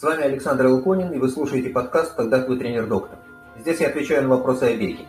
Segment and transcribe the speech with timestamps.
[0.00, 3.18] С вами Александр Луконин, и вы слушаете подкаст «Когда твой тренер-доктор».
[3.58, 5.04] Здесь я отвечаю на вопросы о беге.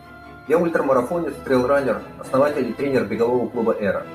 [0.48, 4.06] Я ультрамарафонец, трейлранер, основатель и тренер бегового клуба «Эра».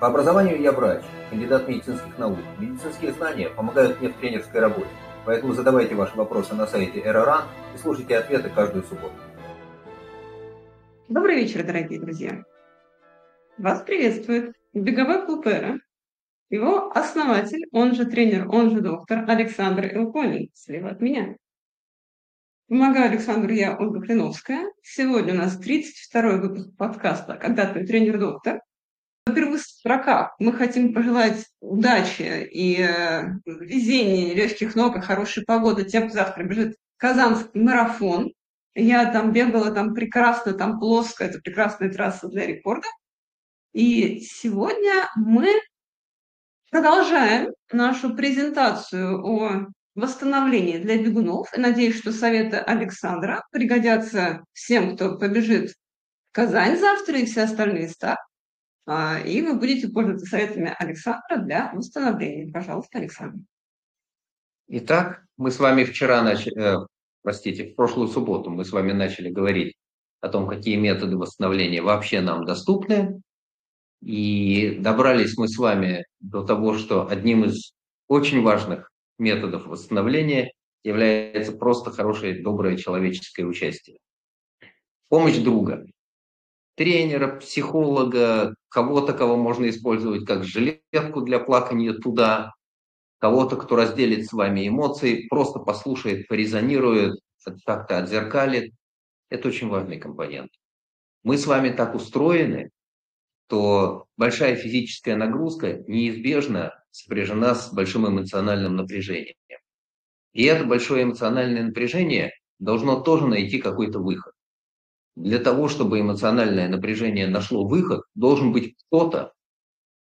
[0.00, 2.38] По образованию я врач, кандидат медицинских наук.
[2.58, 4.88] Медицинские знания помогают мне в тренерской работе.
[5.24, 7.44] Поэтому задавайте ваши вопросы на сайте «Эра.Ран»
[7.76, 9.14] и слушайте ответы каждую субботу.
[11.08, 12.42] Добрый вечер, дорогие друзья.
[13.56, 15.78] Вас приветствует беговой клуб «Эра»,
[16.50, 21.36] его основатель, он же тренер, он же доктор Александр Илконин, слева от меня.
[22.68, 24.70] Помогаю Александру я, Ольга Клиновская.
[24.82, 28.60] Сегодня у нас 32-й выпуск подкаста «Когда твой тренер-доктор».
[29.26, 35.84] На первых строках мы хотим пожелать удачи и э, везения, легких ног и хорошей погоды
[35.84, 38.32] тем, кто завтра бежит Казанский марафон.
[38.74, 42.88] Я там бегала, там прекрасно, там плоско, это прекрасная трасса для рекорда.
[43.72, 45.58] И сегодня мы
[46.70, 51.48] Продолжаем нашу презентацию о восстановлении для бегунов.
[51.56, 55.74] И надеюсь, что советы Александра пригодятся всем, кто побежит в
[56.32, 58.16] Казань завтра и все остальные ста.
[58.86, 62.52] А, и вы будете пользоваться советами Александра для восстановления.
[62.52, 63.40] Пожалуйста, Александр.
[64.68, 66.86] Итак, мы с вами вчера начали, э,
[67.22, 69.74] простите, в прошлую субботу мы с вами начали говорить
[70.20, 73.22] о том, какие методы восстановления вообще нам доступны.
[74.02, 77.72] И добрались мы с вами до того, что одним из
[78.06, 80.52] очень важных методов восстановления
[80.84, 83.98] является просто хорошее, доброе человеческое участие.
[85.08, 85.84] Помощь друга,
[86.76, 92.52] тренера, психолога, кого-то, кого можно использовать как жилетку для плакания туда,
[93.18, 97.18] кого-то, кто разделит с вами эмоции, просто послушает, порезонирует,
[97.66, 98.72] как-то отзеркалит.
[99.28, 100.50] Это очень важный компонент.
[101.24, 102.70] Мы с вами так устроены,
[103.48, 109.36] то большая физическая нагрузка неизбежно сопряжена с большим эмоциональным напряжением.
[110.32, 114.34] И это большое эмоциональное напряжение должно тоже найти какой-то выход.
[115.16, 119.32] Для того, чтобы эмоциональное напряжение нашло выход, должен быть кто-то,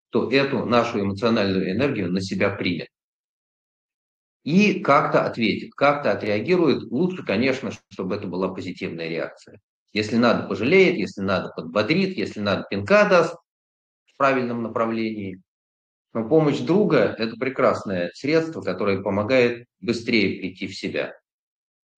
[0.08, 2.88] кто эту нашу эмоциональную энергию на себя примет.
[4.42, 6.82] И как-то ответит, как-то отреагирует.
[6.90, 9.60] Лучше, конечно, чтобы это была позитивная реакция.
[9.94, 13.36] Если надо, пожалеет, если надо, подбодрит, если надо, пинка даст
[14.04, 15.40] в правильном направлении.
[16.12, 21.14] Но помощь друга– это прекрасное средство, которое помогает быстрее прийти в себя,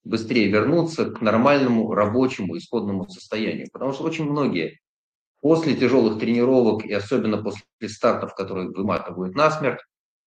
[0.05, 3.69] быстрее вернуться к нормальному рабочему исходному состоянию.
[3.73, 4.79] Потому что очень многие
[5.41, 9.81] после тяжелых тренировок и особенно после стартов, которые выматывают насмерть,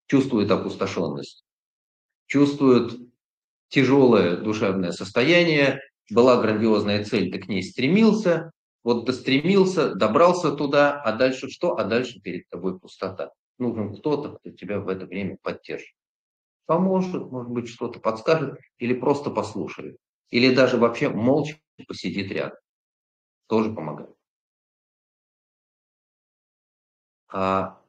[0.07, 1.45] чувствуют опустошенность,
[2.27, 2.95] чувствуют
[3.69, 8.51] тяжелое душевное состояние, была грандиозная цель, ты к ней стремился,
[8.83, 11.77] вот достремился, добрался туда, а дальше что?
[11.79, 13.33] А дальше перед тобой пустота.
[13.59, 15.95] Нужен кто-то, кто тебя в это время поддержит.
[16.67, 19.97] Поможет, может быть, что-то подскажет, или просто послушает.
[20.31, 22.59] Или даже вообще молча посидит рядом.
[23.47, 24.15] Тоже помогает.
[27.29, 27.81] А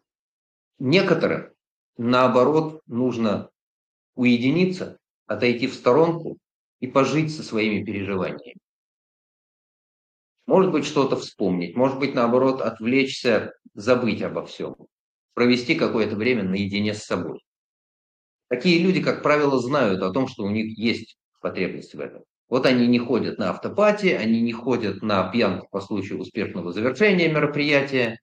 [0.80, 1.54] некоторым,
[1.98, 3.50] наоборот, нужно
[4.16, 6.38] уединиться, отойти в сторонку
[6.80, 8.60] и пожить со своими переживаниями.
[10.48, 14.76] Может быть, что-то вспомнить, может быть, наоборот, отвлечься, забыть обо всем,
[15.34, 17.40] провести какое-то время наедине с собой.
[18.48, 22.24] Такие люди, как правило, знают о том, что у них есть потребность в этом.
[22.48, 27.28] Вот они не ходят на автопати, они не ходят на пьянку по случаю успешного завершения
[27.28, 28.20] мероприятия,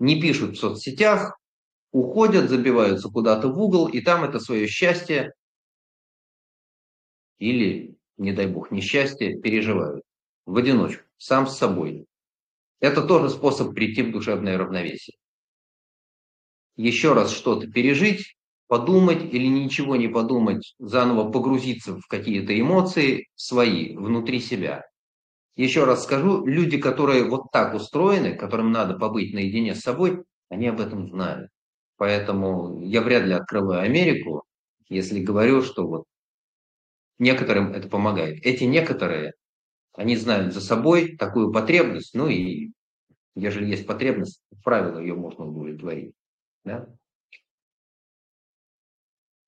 [0.00, 1.38] не пишут в соцсетях,
[1.92, 5.32] уходят, забиваются куда-то в угол, и там это свое счастье
[7.38, 10.02] или, не дай бог, несчастье переживают
[10.46, 12.06] в одиночку, сам с собой.
[12.80, 15.16] Это тоже способ прийти в душевное равновесие.
[16.76, 18.36] Еще раз что-то пережить,
[18.66, 24.84] подумать или ничего не подумать, заново погрузиться в какие-то эмоции свои, внутри себя.
[25.56, 30.66] Еще раз скажу, люди, которые вот так устроены, которым надо побыть наедине с собой, они
[30.66, 31.50] об этом знают.
[31.96, 34.42] Поэтому я вряд ли открываю Америку,
[34.88, 36.04] если говорю, что вот
[37.18, 38.44] некоторым это помогает.
[38.44, 39.32] Эти некоторые
[39.94, 42.72] они знают за собой такую потребность, ну и
[43.34, 46.14] ежели есть потребность, правило ее можно удовлетворить.
[46.64, 46.88] Да?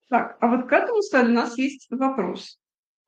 [0.09, 2.59] Так, а вот к этому, у нас есть вопрос.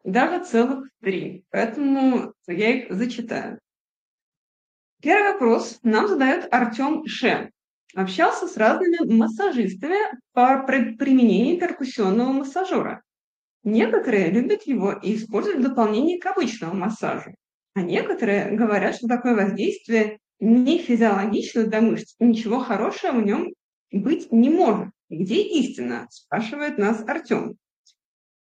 [0.04, 1.44] Даже целых три.
[1.50, 3.60] Поэтому я их зачитаю.
[5.00, 7.52] Первый вопрос нам задает Артем Ше.
[7.94, 9.98] Общался с разными массажистами
[10.32, 13.02] по применению перкуссионного массажера.
[13.64, 17.34] Некоторые любят его и используют в дополнение к обычному массажу.
[17.74, 23.52] А некоторые говорят, что такое воздействие не физиологично для мышц, ничего хорошего в нем
[23.90, 24.90] быть не может.
[25.10, 26.06] Где истина?
[26.10, 27.56] Спрашивает нас Артем.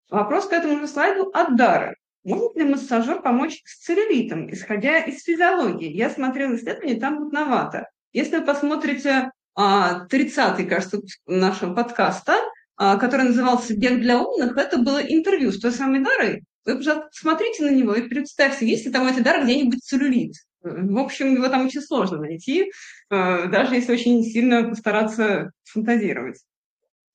[0.09, 1.95] Вопрос к этому же слайду от Дары.
[2.23, 5.91] Может ли массажер помочь с целлюлитом, исходя из физиологии?
[5.91, 7.89] Я смотрела исследование, там мутновато.
[8.13, 12.41] Если вы посмотрите 30-й, кажется, нашего подкаста, а,
[12.77, 16.44] который назывался «Бег для умных», это было интервью с той самой Дарой.
[16.66, 20.33] Вы посмотрите на него и представьте, есть ли там у этой Дары где-нибудь целлюлит.
[20.62, 22.72] В общем, его там очень сложно найти,
[23.10, 26.44] а, даже если очень сильно постараться фантазировать.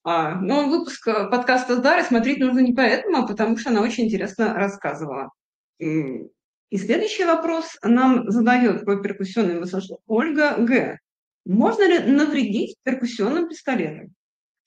[0.05, 4.05] А, но выпуск подкаста с Дарой смотреть нужно не поэтому, а потому что она очень
[4.05, 5.31] интересно рассказывала.
[5.79, 10.99] И следующий вопрос нам задает про перкуссионный массаж Ольга Г.
[11.45, 14.15] Можно ли навредить перкуссионным пистолетом?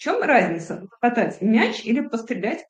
[0.04, 0.86] Чем разница?
[0.92, 2.66] Покатать мяч или пострелять?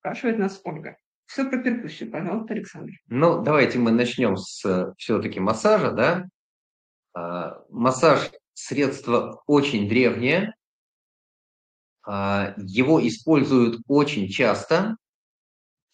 [0.00, 0.96] Спрашивает нас Ольга.
[1.26, 2.94] Все про перкуссию, пожалуйста, Александр.
[3.08, 6.24] Ну, давайте мы начнем с все-таки массажа, да.
[7.12, 10.54] А, массаж– средство очень древнее.
[12.06, 14.96] А, его используют очень часто,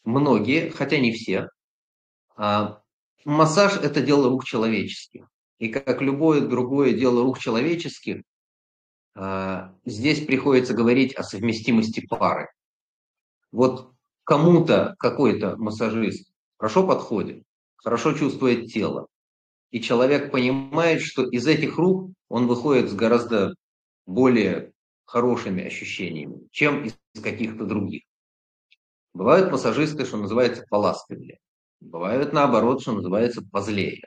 [0.04, 1.48] многие, хотя не все.
[2.36, 2.82] А,
[3.24, 5.26] массаж– это дело рук человеческих.
[5.58, 8.22] И как любое другое дело рук человеческих,
[9.84, 12.48] здесь приходится говорить о совместимости пары.
[13.50, 13.92] Вот
[14.24, 17.44] кому-то какой-то массажист хорошо подходит,
[17.76, 19.08] хорошо чувствует тело,
[19.70, 23.54] и человек понимает, что из этих рук он выходит с гораздо
[24.06, 24.72] более
[25.04, 28.04] хорошими ощущениями, чем из каких-то других.
[29.12, 31.38] Бывают массажисты, что называется, поласковее.
[31.80, 34.06] Бывают наоборот, что называется, позлее.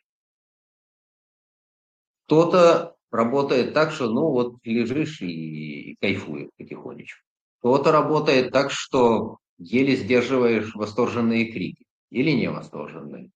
[2.26, 7.22] Кто-то работает так, что ну вот лежишь и кайфуешь потихонечку.
[7.60, 11.86] Кто-то работает так, что еле сдерживаешь восторженные крики.
[12.12, 13.32] Или не восторженные.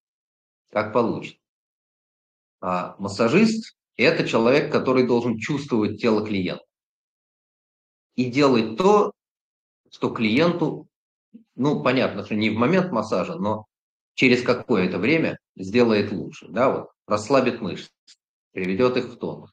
[0.70, 1.38] Как получится.
[2.60, 6.64] А массажист– это человек, который должен чувствовать тело клиента.
[8.14, 9.12] И делать то,
[9.90, 10.86] что клиенту,
[11.56, 13.66] ну, понятно, что не в момент массажа, но
[14.14, 16.48] через какое-то время сделает лучше.
[16.48, 17.90] Да, вот расслабит мышцы,
[18.52, 19.50] приведет их в тонус.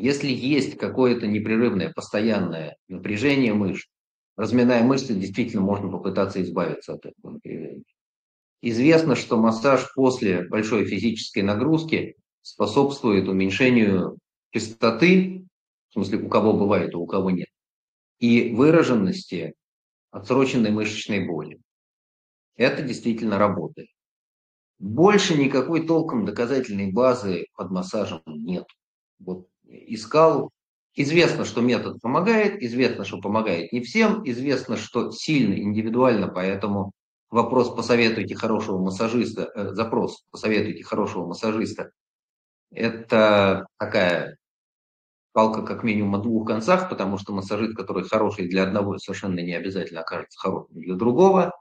[0.00, 3.86] Если есть какое-то непрерывное, постоянное напряжение мышц,
[4.34, 7.84] разминая мышцы, действительно можно попытаться избавиться от этого напряжения.
[8.62, 14.16] Известно, что массаж после большой физической нагрузки способствует уменьшению
[14.52, 15.44] частоты,
[15.90, 17.48] в смысле, у кого бывает, а у кого нет,
[18.20, 19.52] и выраженности
[20.12, 21.60] отсроченной мышечной боли.
[22.56, 23.90] Это действительно работает.
[24.78, 28.64] Больше никакой толком доказательной базы под массажем нет.
[29.18, 30.50] Вот искал.
[30.94, 36.92] Известно, что метод помогает, известно, что помогает не всем, известно, что сильно индивидуально, поэтому
[37.30, 41.92] вопрос «посоветуйте хорошего массажиста», э, запрос «посоветуйте хорошего массажиста»–
[42.72, 44.36] это такая
[45.32, 49.54] палка как минимум о двух концах, потому что массажист, который хороший для одного, совершенно не
[49.54, 51.52] обязательно окажется хорошим для другого.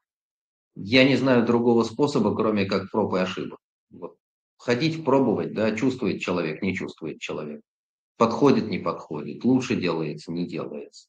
[0.76, 3.60] Я не знаю другого способа, кроме как проб и ошибок.
[3.92, 4.16] Вот.
[4.58, 7.62] Ходить, пробовать, да, чувствует человек, не чувствует человек.
[8.20, 11.08] Подходит, не подходит, лучше делается, не делается.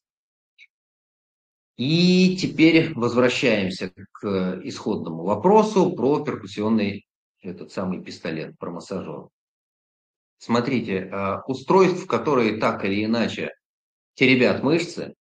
[1.75, 7.05] И теперь возвращаемся к исходному вопросу про перкуссионный
[7.41, 9.27] этот самый пистолет, про массажер.
[10.37, 13.49] Смотрите, а, устройств, которые так или иначе
[14.13, 15.13] теребят мышцы,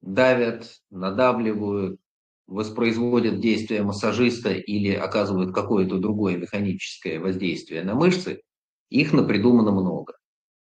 [0.00, 2.00] давят, надавливают,
[2.46, 8.40] воспроизводят действия массажиста или оказывают какое-то другое механическое воздействие на мышцы,
[8.88, 10.14] их напридумано много.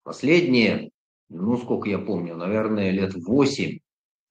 [0.03, 0.91] Последние,
[1.29, 3.79] ну сколько я помню, наверное, лет 8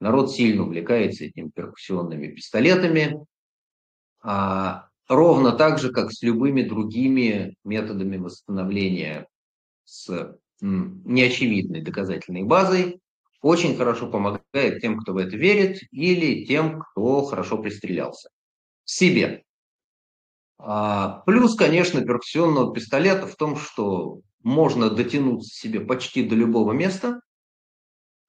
[0.00, 3.24] народ сильно увлекается этими перкуссионными пистолетами,
[4.22, 9.26] а ровно так же, как с любыми другими методами восстановления
[9.84, 13.00] с неочевидной доказательной базой,
[13.40, 18.30] очень хорошо помогает тем, кто в это верит, или тем, кто хорошо пристрелялся.
[18.84, 19.44] Себе.
[20.58, 27.20] А, плюс, конечно, перкуссионного пистолета в том, что можно дотянуться себе почти до любого места,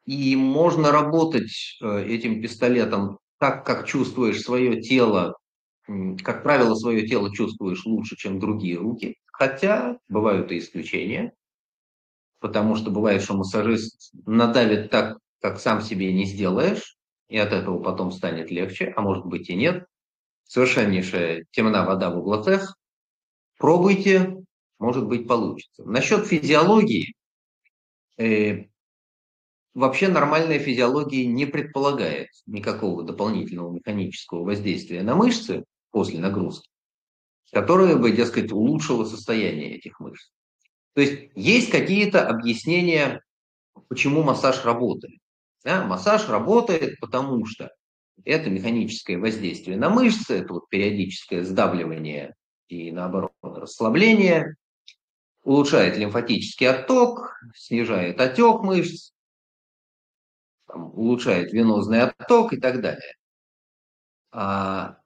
[0.06, 5.36] и можно работать э, этим пистолетом так, как чувствуешь свое тело,
[6.24, 11.34] как правило, свое тело чувствуешь лучше, чем другие руки, хотя бывают и исключения
[12.40, 16.98] потому что бывает, что массажист надавит так, как сам себе не сделаешь,
[17.28, 19.86] и от этого потом станет легче, а может быть и нет.
[20.46, 22.76] Совершеннейшая темна вода в углоцех.
[23.58, 24.38] Пробуйте,
[24.80, 25.84] может быть получится.
[25.84, 27.14] Насчет физиологии,
[28.18, 28.66] э,
[29.74, 36.70] вообще нормальная физиология не предполагает никакого дополнительного механического воздействия на мышцы после нагрузки,
[37.52, 40.32] которое бы, дескать, улучшило состояние этих мышц.
[40.96, 43.22] То есть есть какие-то объяснения,
[43.90, 45.20] почему массаж работает.
[45.64, 45.86] Да?
[45.86, 47.70] Массаж работает, потому что
[48.26, 52.36] Это механическое воздействие на мышцы, это вот периодическое сдавливание
[52.68, 54.56] и, наоборот, расслабление,
[55.44, 59.12] улучшает лимфатический отток, снижает отек мышц,
[60.68, 63.16] там, улучшает венозный отток и так далее.
[64.32, 65.00] А,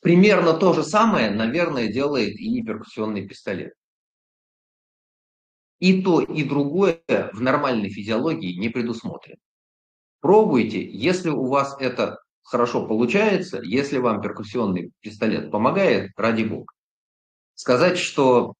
[0.00, 3.74] примерно то же самое, наверное, делает и перкуссионный пистолет.
[5.80, 7.00] И то, и другое
[7.32, 9.38] в нормальной физиологии не предусмотрено.
[10.20, 16.72] Пробуйте, если у вас это хорошо получается, если вам перкуссионный пистолет помогает, ради бога.
[17.54, 18.54] Сказать, что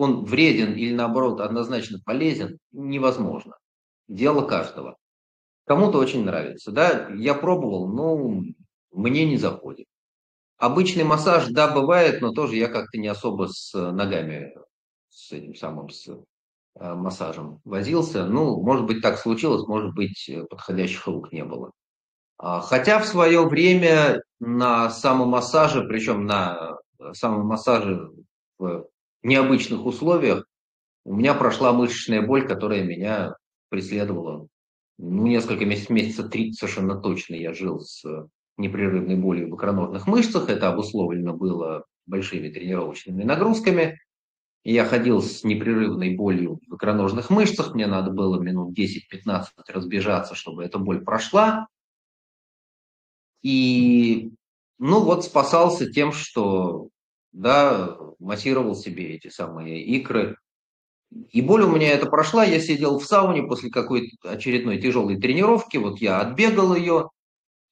[0.00, 3.56] он вреден или наоборот однозначно полезен, невозможно.
[4.08, 4.96] Дело каждого.
[5.66, 6.72] Кому-то очень нравится.
[6.72, 8.42] Да, я пробовал, но
[8.92, 9.86] мне не заходит.
[10.58, 14.52] Обычный массаж, да, бывает, но тоже я как-то не особо с ногами,
[15.08, 16.08] с этим самым, с
[16.78, 18.26] Э, массажем возился.
[18.26, 21.72] Ну, может быть, так случилось, может быть, подходящих рук не было.
[22.38, 28.10] А, хотя в свое время на самомассаже, причем на э, самомассаже
[28.58, 28.86] в
[29.22, 30.46] необычных условиях,
[31.04, 33.34] у меня прошла мышечная боль, которая меня
[33.68, 34.46] преследовала.
[34.98, 38.04] Ну, несколько месяцев, месяца три совершенно точно я жил с
[38.58, 40.50] непрерывной болью в икроножных мышцах.
[40.50, 43.98] Это обусловлено было большими тренировочными нагрузками.
[44.62, 50.64] Я ходил с непрерывной болью в икроножных мышцах, мне надо было минут 10-15 разбежаться, чтобы
[50.64, 51.66] эта боль прошла.
[53.42, 54.32] И,
[54.78, 56.88] ну вот, спасался тем, что,
[57.32, 60.36] да, массировал себе эти самые икры.
[61.30, 65.76] И боль у меня это прошла, я сидел в сауне после какой-то очередной тяжелой тренировки,
[65.76, 67.10] вот я отбегал ее,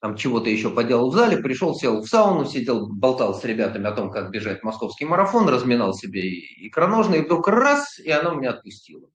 [0.01, 3.91] там чего-то еще поделал в зале, пришел, сел в сауну, сидел, болтал с ребятами о
[3.91, 6.21] том, как бежать московский марафон, разминал себе
[6.67, 9.09] икроножные, и вдруг раз, и она меня отпустила.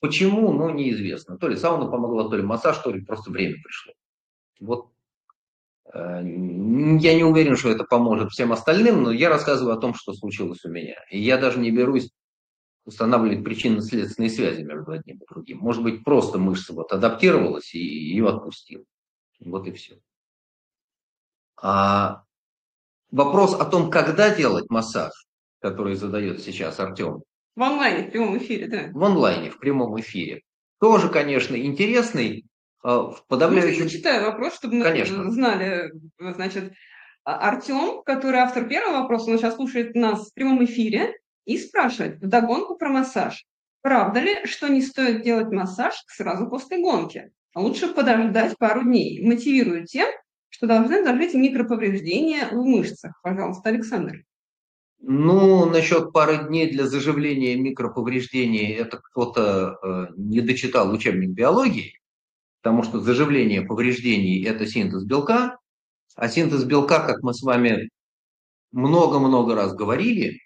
[0.00, 1.36] Почему, ну, неизвестно.
[1.36, 3.92] То ли сауна помогла, то ли массаж, то ли просто время пришло.
[4.60, 4.90] Вот
[5.92, 10.64] я не уверен, что это поможет всем остальным, но я рассказываю о том, что случилось
[10.64, 10.96] у меня.
[11.10, 12.10] И я даже не берусь
[12.84, 15.58] устанавливать причинно-следственные связи между одним и другим.
[15.58, 18.84] Может быть, просто мышца вот адаптировалась и ее отпустила.
[19.40, 19.98] Вот и все.
[21.60, 22.22] А
[23.10, 25.12] вопрос о том, когда делать массаж,
[25.60, 27.22] который задает сейчас Артем.
[27.56, 28.90] В онлайне, в прямом эфире, да.
[28.92, 30.42] В онлайне, в прямом эфире.
[30.78, 32.46] Тоже, конечно, интересный.
[32.82, 33.82] А, в подавляющем...
[33.82, 35.30] Я зачитаю вопрос, чтобы мы конечно.
[35.30, 35.92] знали.
[36.18, 36.72] Значит,
[37.24, 42.20] а, Артем, который автор первого вопроса, он сейчас слушает нас в прямом эфире и спрашивает
[42.20, 43.44] вдогонку про массаж.
[43.82, 47.32] Правда ли, что не стоит делать массаж сразу после гонки?
[47.54, 49.26] А лучше подождать пару дней.
[49.26, 50.08] Мотивирую тем,
[50.48, 53.18] что должны зажить микроповреждения в мышцах.
[53.22, 54.24] Пожалуйста, Александр.
[55.02, 61.98] Ну, насчет пары дней для заживления микроповреждений, это кто-то э, не дочитал учебник биологии,
[62.62, 65.58] потому что заживление повреждений– это синтез белка,
[66.14, 67.88] а синтез белка, как мы с вами
[68.72, 70.40] много-много раз говорили,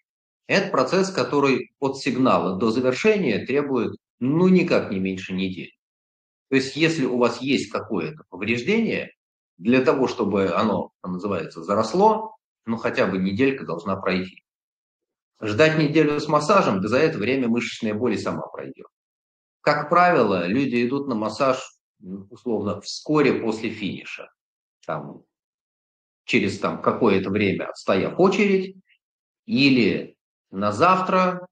[0.46, 5.72] это процесс, который от сигнала до завершения требует, ну, никак не меньше недели.
[6.50, 9.10] То есть, если у вас есть какое-то повреждение,
[9.58, 14.42] для того, чтобы оно, называется, заросло, ну хотя бы неделька должна пройти.
[15.40, 18.86] Ждать неделю с массажем, да за это время мышечная боль и сама пройдет.
[19.60, 21.58] Как правило, люди идут на массаж
[22.30, 24.30] условно вскоре после финиша.
[24.86, 25.22] Там,
[26.24, 28.76] через там, какое-то время отстояв очередь,
[29.46, 30.16] или
[30.50, 31.46] на завтра,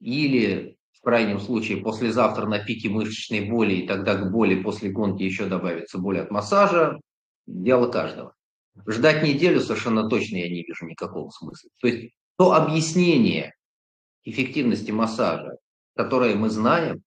[0.00, 5.22] или в крайнем случае послезавтра на пике мышечной боли, и тогда к боли после гонки
[5.22, 7.00] еще добавится боль от массажа,
[7.46, 8.34] дело каждого.
[8.86, 11.70] Ждать неделю совершенно точно я не вижу никакого смысла.
[11.80, 13.54] То есть то объяснение
[14.24, 15.56] эффективности массажа,
[15.94, 17.02] которое мы знаем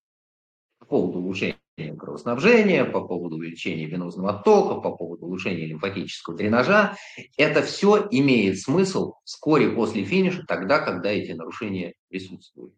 [0.80, 1.59] по поводу улучшения
[1.96, 6.96] кровоснабжения, по поводу увеличения венозного оттока, по поводу улучшения лимфатического дренажа,
[7.38, 12.74] это все имеет смысл вскоре после финиша, тогда, когда эти нарушения присутствуют.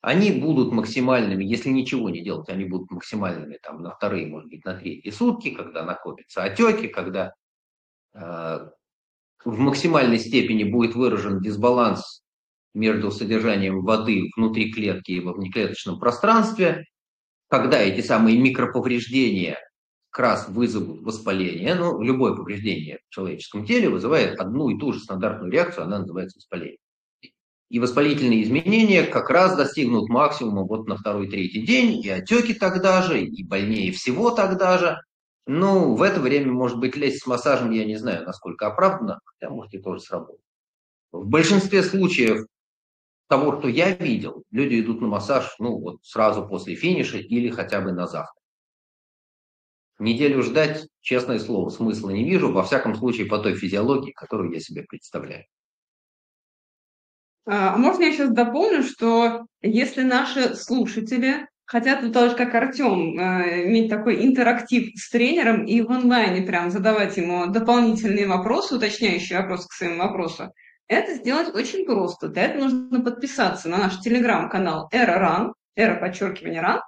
[0.00, 4.64] Они будут максимальными, если ничего не делать, они будут максимальными там, на вторые, может быть,
[4.64, 7.32] на третьи сутки, когда накопятся отеки, когда
[8.12, 8.68] э,
[9.44, 12.22] в максимальной степени будет выражен дисбаланс
[12.74, 16.84] между содержанием воды внутри клетки и во внеклеточном пространстве,
[17.48, 19.58] когда эти самые микроповреждения
[20.14, 21.74] как раз вызовут воспаление.
[21.74, 26.38] Ну, любое повреждение в человеческом теле вызывает одну и ту же стандартную реакцию, она называется
[26.38, 26.78] воспаление.
[27.68, 33.22] И воспалительные изменения как раз достигнут максимума вот на второй-третий день, и отеки тогда же,
[33.22, 35.00] и больнее всего тогда же.
[35.46, 39.52] Ну, в это время, может быть, лезть с массажем, я не знаю, насколько оправданно, хотя,
[39.52, 40.40] может, и тоже сработает.
[41.10, 42.46] В большинстве случаев
[43.28, 47.80] того, что я видел, люди идут на массаж, ну, вот сразу после финиша или хотя
[47.80, 48.34] бы на завтра.
[49.98, 54.60] Неделю ждать, честное слово, смысла не вижу, во всяком случае, по той физиологии, которую я
[54.60, 55.44] себе представляю.
[57.46, 63.66] А можно я сейчас дополню, что если наши слушатели хотят вот тоже как Артем э,
[63.66, 69.68] иметь такой интерактив с тренером и в онлайне прям задавать ему дополнительные вопросы, уточняющие вопросы
[69.68, 70.52] к своему вопросу,
[70.88, 72.28] это сделать очень просто.
[72.28, 76.80] Для этого нужно подписаться на наш телеграм-канал Эра Ран, Эра подчеркивание Ран,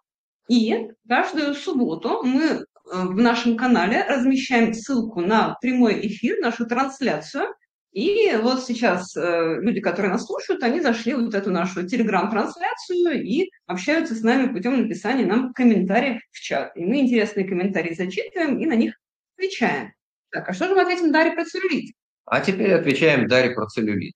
[0.49, 7.47] и каждую субботу мы э, в нашем канале размещаем ссылку на прямой эфир, нашу трансляцию.
[7.93, 13.25] И вот сейчас э, люди, которые нас слушают, они зашли в вот эту нашу телеграм-трансляцию
[13.25, 16.77] и общаются с нами путем написания нам комментариев в чат.
[16.77, 18.95] И мы интересные комментарии зачитываем и на них
[19.37, 19.93] отвечаем.
[20.31, 21.95] Так, а что же мы ответим Дарье про целлюлит?
[22.27, 24.15] А теперь отвечаем Дарье про целлюлит.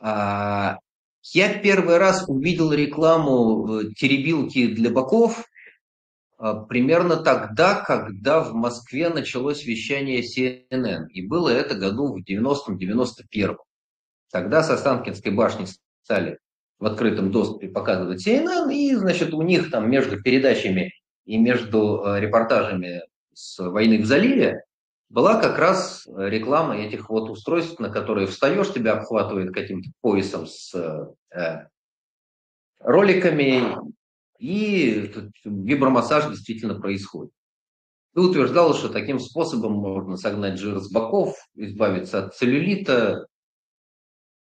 [0.00, 0.78] А,
[1.24, 5.44] я первый раз увидел рекламу теребилки для боков
[6.38, 11.08] а, примерно тогда, когда в Москве началось вещание CNN.
[11.08, 13.56] И было это году в 90-91.
[14.30, 15.66] Тогда с Останкинской башни
[16.04, 16.38] стали
[16.78, 20.92] в открытом доступе показывать CNN, и, значит, у них там между передачами
[21.24, 23.02] и между э, репортажами
[23.34, 24.62] с войны в заливе
[25.10, 30.74] была как раз реклама этих вот устройств, на которые встаешь, тебя обхватывает каким-то поясом с
[31.32, 31.68] э,
[32.80, 33.76] роликами,
[34.38, 35.12] и
[35.44, 37.32] вибромассаж действительно происходит.
[38.14, 43.26] Ты утверждал, что таким способом можно согнать жир с боков, избавиться от целлюлита,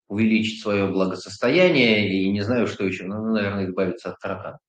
[0.08, 4.60] увеличить свое благосостояние и не знаю, что еще, ну, наверное, избавиться от таракана.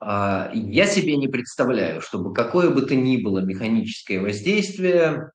[0.00, 5.32] А, я себе не представляю, чтобы какое бы то ни было механическое воздействие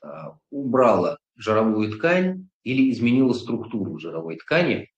[0.00, 4.88] а, убрало жировую ткань или изменило структуру жировой ткани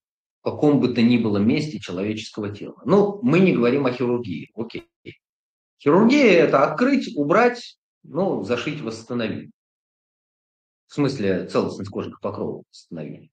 [0.42, 2.74] в каком бы то ни было месте человеческого тела.
[2.84, 4.88] Ну, мы не говорим о хирургии, окей.
[5.80, 9.52] Хирургия– это открыть, убрать, ну, зашить, восстановить.
[10.88, 13.31] В смысле целостность кожных покровов восстановить.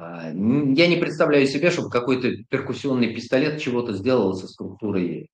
[0.00, 5.28] А, я не представляю себе, чтобы какой-то перкуссионный пистолет чего-то сделал со структурой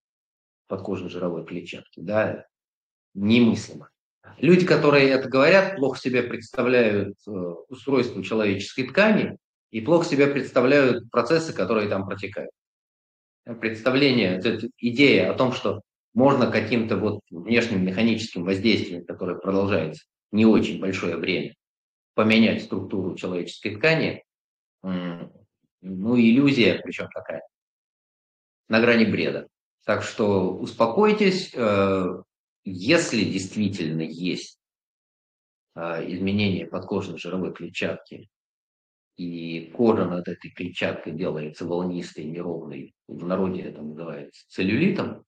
[0.66, 2.00] подкожной жировой клетчатки.
[2.00, 2.46] Да?
[3.14, 3.90] Немыслимо.
[4.38, 7.30] Люди, которые это говорят, плохо себе представляют э,
[7.68, 9.36] устройство человеческой ткани
[9.70, 12.50] и плохо себе представляют процессы, которые там протекают.
[13.60, 14.42] Представление,
[14.78, 15.80] идея о том, что
[16.12, 20.02] можно каким-то вот внешним механическим воздействием, которое продолжается
[20.32, 21.54] не очень большое время,
[22.14, 24.24] поменять структуру человеческой ткани,
[24.86, 27.42] ну, иллюзия, причем такая,
[28.68, 29.48] на грани бреда.
[29.84, 32.22] Так что успокойтесь, э,
[32.64, 34.58] если действительно есть
[35.74, 35.80] э,
[36.12, 38.28] изменение подкожной жировой клетчатки,
[39.16, 45.24] и кожа над этой клетчаткой делается волнистой, неровной, в народе это называется целлюлитом,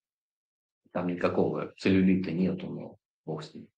[0.93, 3.69] там никакого целлюлита нету, но бог с ним.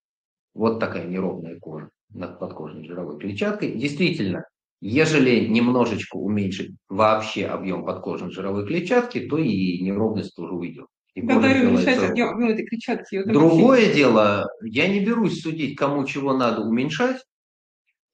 [0.55, 3.79] Вот такая неровная кожа над подкожной жировой клетчаткой.
[3.79, 4.45] Действительно,
[4.81, 10.87] Ежели немножечко уменьшить вообще объем подкожной жировой клетчатки, то и неровность тоже уйдет.
[11.15, 13.23] И Когда уменьшать объем этой клетчатки.
[13.25, 13.95] Другое вообще...
[13.95, 17.23] дело, я не берусь судить, кому чего надо уменьшать.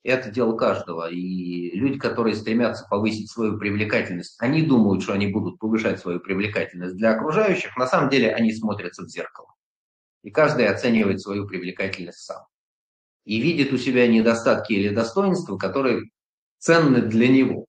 [0.03, 1.11] Это дело каждого.
[1.11, 6.97] И люди, которые стремятся повысить свою привлекательность, они думают, что они будут повышать свою привлекательность
[6.97, 7.77] для окружающих.
[7.77, 9.49] На самом деле они смотрятся в зеркало.
[10.23, 12.43] И каждый оценивает свою привлекательность сам.
[13.25, 16.05] И видит у себя недостатки или достоинства, которые
[16.59, 17.67] ценны для него.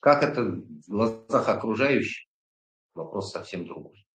[0.00, 2.28] Как это в глазах окружающих?
[2.94, 4.06] Вопрос совсем другой.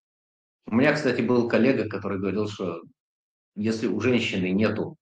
[0.66, 2.82] У меня, кстати, был коллега, который говорил, что
[3.54, 4.96] если у женщины нету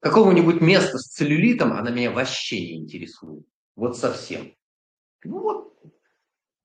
[0.00, 3.46] какого-нибудь места с целлюлитом, она меня вообще не интересует.
[3.76, 4.54] Вот совсем.
[5.24, 5.82] Ну вот,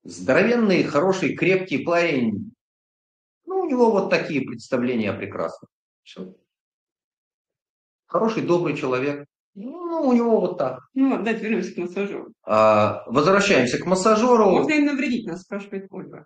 [0.03, 2.53] здоровенный, хороший, крепкий парень.
[3.45, 5.69] Ну, у него вот такие представления о прекрасном.
[8.05, 9.27] Хороший, добрый человек.
[9.55, 10.81] Ну, у него вот так.
[10.93, 12.27] Ну, давайте вернемся к массажеру.
[12.43, 14.51] А, возвращаемся к массажеру.
[14.51, 16.25] Можно им навредить, нас спрашивает Ольга.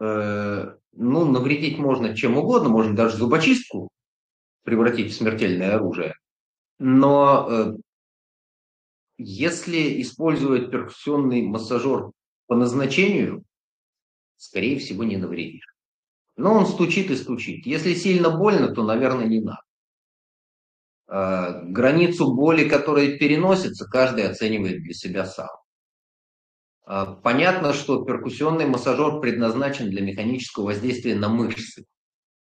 [0.00, 3.90] Э, ну, навредить можно чем угодно, можно даже зубочистку
[4.64, 6.14] превратить в смертельное оружие.
[6.78, 7.76] Но э,
[9.18, 12.10] если использовать перкуссионный массажер
[12.46, 13.44] по назначению,
[14.36, 15.74] скорее всего, не навредишь.
[16.36, 17.66] Но он стучит и стучит.
[17.66, 19.60] Если сильно больно, то, наверное, не надо.
[21.06, 25.50] Э, границу боли, которая переносится, каждый оценивает для себя сам.
[26.86, 31.84] Э, понятно, что перкуссионный массажер предназначен для механического воздействия на мышцы.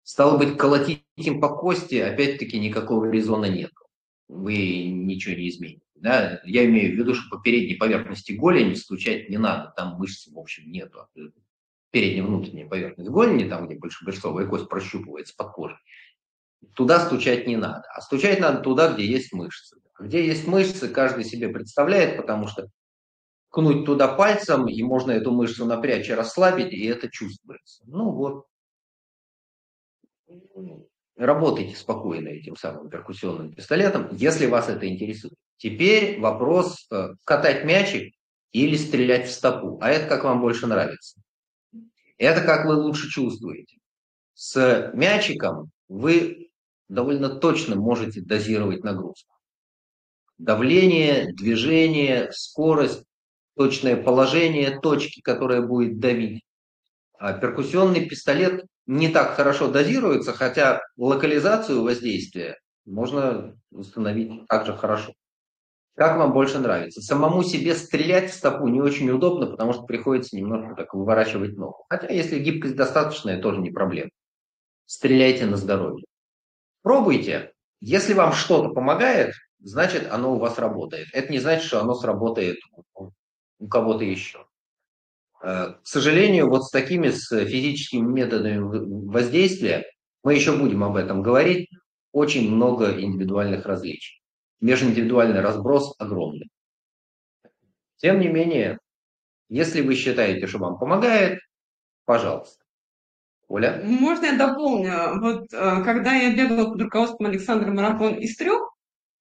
[0.04, 3.72] Стало быть, колотить им по кости, опять-таки, никакого резона нет.
[4.28, 5.82] Вы ничего не измените.
[5.96, 6.42] Да?
[6.44, 10.38] Я имею в виду, что по передней поверхности голени стучать не надо, там мышц, в
[10.38, 11.08] общем, нету.
[11.92, 15.78] передняя внутренняя поверхность голени, там, где большебрюшковая кость прощупывается под кожей,
[16.76, 17.84] туда стучать не надо.
[17.94, 19.78] А стучать надо туда, где есть мышцы.
[20.00, 22.68] Где есть мышцы, каждый себе представляет, потому что
[23.50, 27.84] кнуть туда пальцем, и можно эту мышцу напрячь и расслабить, и это чувствуется.
[27.86, 28.46] Ну вот,
[31.16, 35.36] работайте спокойно этим самым перкуссионным пистолетом, если вас это интересует.
[35.58, 38.16] Теперь вопрос, э, катать мячик
[38.52, 39.78] или стрелять в стопу.
[39.82, 41.22] А это как вам больше нравится.
[42.18, 43.78] Это как вы лучше чувствуете.
[44.34, 46.51] С мячиком вы
[46.92, 49.34] довольно точно можете дозировать нагрузку.
[50.38, 53.06] Давление, движение, скорость,
[53.56, 56.44] точное положение точки, которая будет давить.
[57.18, 65.14] А перкуссионный пистолет не так хорошо дозируется, хотя локализацию воздействия можно установить также хорошо.
[65.96, 67.02] Как вам больше нравится?
[67.02, 71.86] Самому себе стрелять в стопу не очень удобно, потому что приходится немножко так выворачивать ногу.
[71.90, 74.10] Хотя если гибкость достаточная, тоже не проблема.
[74.86, 76.06] Стреляйте на здоровье.
[76.82, 77.54] Пробуйте.
[77.80, 81.08] Если вам что-то помогает, значит оно у вас работает.
[81.14, 82.58] Это не значит, что оно сработает
[82.94, 84.46] у кого-то еще.
[85.44, 88.60] Э, к сожалению, вот с такими с физическими методами
[89.10, 89.86] воздействия,
[90.24, 91.70] мы еще будем об этом говорить,
[92.12, 94.22] очень много индивидуальных различий
[94.62, 96.50] межиндивидуальный разброс огромный.
[97.98, 98.78] Тем не менее,
[99.50, 101.40] если вы считаете, что вам помогает,
[102.06, 102.61] пожалуйста.
[103.52, 103.82] Оля?
[103.84, 105.20] Можно я дополню?
[105.20, 108.62] Вот э, когда я бегала под руководством Александра Марафон из трех,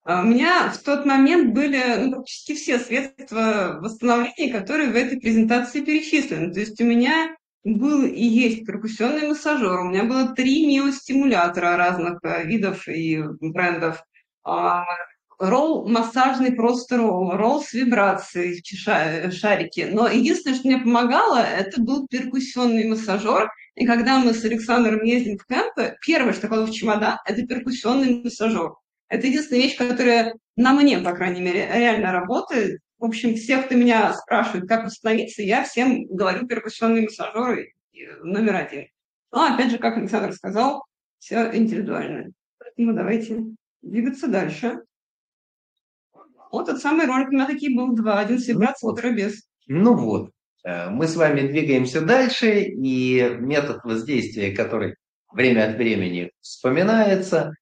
[0.06, 5.18] э, у меня в тот момент были ну, практически все средства восстановления, которые в этой
[5.18, 6.52] презентации перечислены.
[6.52, 12.20] То есть у меня был и есть перкуссионный массажер, у меня было три миостимулятора разных
[12.22, 14.02] э, видов и брендов,
[14.44, 14.84] а,
[15.40, 19.86] ролл массажный просто ролл, ролл с вибрацией в шарике.
[19.86, 23.50] Но единственное, что мне помогало, это был перкуссионный массажер.
[23.74, 28.22] И когда мы с Александром ездим в кемпы, первое, что кладу в чемодан, это перкуссионный
[28.22, 28.74] массажер.
[29.08, 32.80] Это единственная вещь, которая на мне, по крайней мере, реально работает.
[32.98, 37.66] В общем, все, кто меня спрашивает, как восстановиться, я всем говорю перкуссионный массажер
[38.22, 38.86] номер один.
[39.32, 40.84] Но, опять же, как Александр сказал,
[41.18, 42.30] все индивидуально.
[42.58, 43.42] Поэтому давайте
[43.82, 44.82] двигаться дальше.
[46.50, 48.18] Вот тот самый ролик, у меня такие был два.
[48.18, 49.42] Один с вибрацией, второй без.
[49.66, 50.30] Ну вот,
[50.64, 54.96] э, мы с вами двигаемся дальше, и метод воздействия, который
[55.32, 57.52] время от времени вспоминается,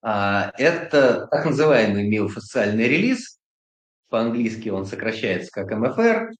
[0.00, 3.38] а, это так называемый миофасциальный релиз.
[4.10, 6.30] По-английски он сокращается как МФР.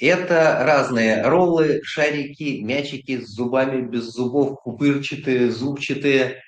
[0.00, 6.42] Это разные роллы, шарики, мячики с зубами, без зубов, пупырчатые, зубчатые,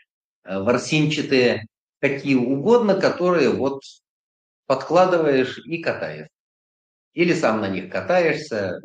[0.44, 1.66] э, ворсинчатые,
[2.00, 3.82] какие угодно, которые вот
[4.70, 6.28] подкладываешь и катаешь.
[7.12, 8.80] Или сам на них катаешься,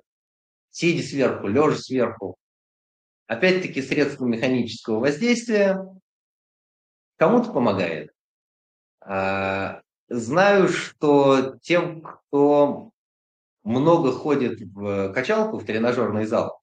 [0.71, 2.37] сидя сверху, лежа сверху.
[3.27, 5.77] Опять-таки средство механического воздействия
[7.17, 8.09] кому-то помогает.
[8.99, 12.89] А, знаю, что тем, кто
[13.63, 16.61] много ходит в качалку, в тренажерный зал,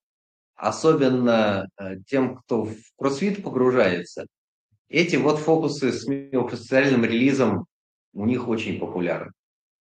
[0.56, 4.26] особенно э, тем, кто в кроссфит погружается,
[4.88, 7.68] эти вот фокусы с миофасциальным релизом
[8.12, 9.32] у них очень популярны.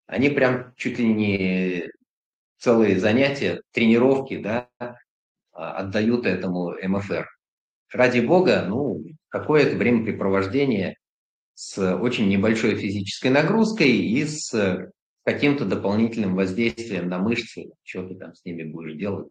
[0.06, 1.90] Они прям чуть ли не
[2.58, 4.68] целые занятия, тренировки, да,
[5.52, 7.28] а, отдают этому МФР.
[7.92, 10.96] Ради бога, ну, какое-то времяпрепровождение
[11.54, 14.90] с очень небольшой физической нагрузкой и с
[15.24, 19.28] каким-то дополнительным воздействием на мышцы, что ты там с ними будешь делать,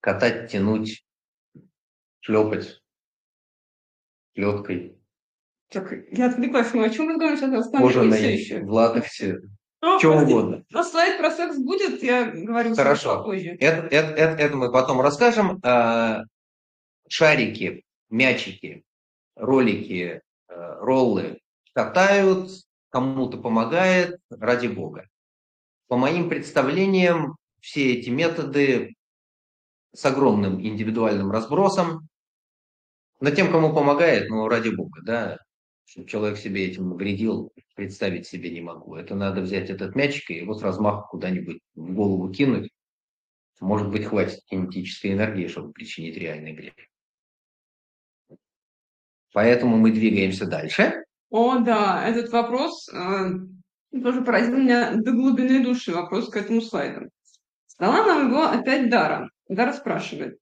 [0.00, 1.04] катать, тянуть,
[2.20, 2.80] шлепать
[4.34, 4.97] плеткой.
[5.70, 7.70] Так, я отвлеклась, мы о чем разговариваем сейчас?
[7.70, 8.60] Кожаные, еще.
[8.60, 9.38] в латексе,
[9.82, 10.64] ну, что угодно.
[10.70, 13.22] Но слайд про секс будет, я говорю Хорошо.
[13.22, 13.56] позже.
[13.60, 15.60] Это, это, это, это мы потом расскажем.
[15.62, 16.22] А,
[17.06, 18.82] шарики, мячики,
[19.36, 21.38] ролики, э, роллы
[21.74, 22.50] катают,
[22.90, 25.06] кому-то помогает, ради бога.
[25.86, 28.94] По моим представлениям, все эти методы
[29.94, 32.08] с огромным индивидуальным разбросом,
[33.20, 35.38] но тем, кому помогает, ну, ради бога, да,
[35.88, 38.94] чтобы человек себе этим навредил, представить себе не могу.
[38.94, 42.70] Это надо взять этот мячик и его с размаха куда-нибудь в голову кинуть.
[43.60, 46.74] Может быть, хватит кинетической энергии, чтобы причинить реальный грех.
[49.32, 51.04] Поэтому мы двигаемся дальше.
[51.30, 53.30] О, да, этот вопрос э,
[53.90, 57.08] тоже поразил меня до глубины души, вопрос к этому слайду.
[57.66, 59.30] Стала нам его опять Дара.
[59.48, 60.38] Дара спрашивает.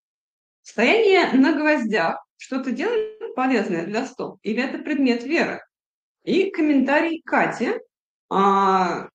[0.62, 4.38] Стояние на гвоздях что-то делает полезное для стоп?
[4.42, 5.62] Или это предмет веры?
[6.24, 7.74] И комментарий Кати.
[8.28, 9.08] А,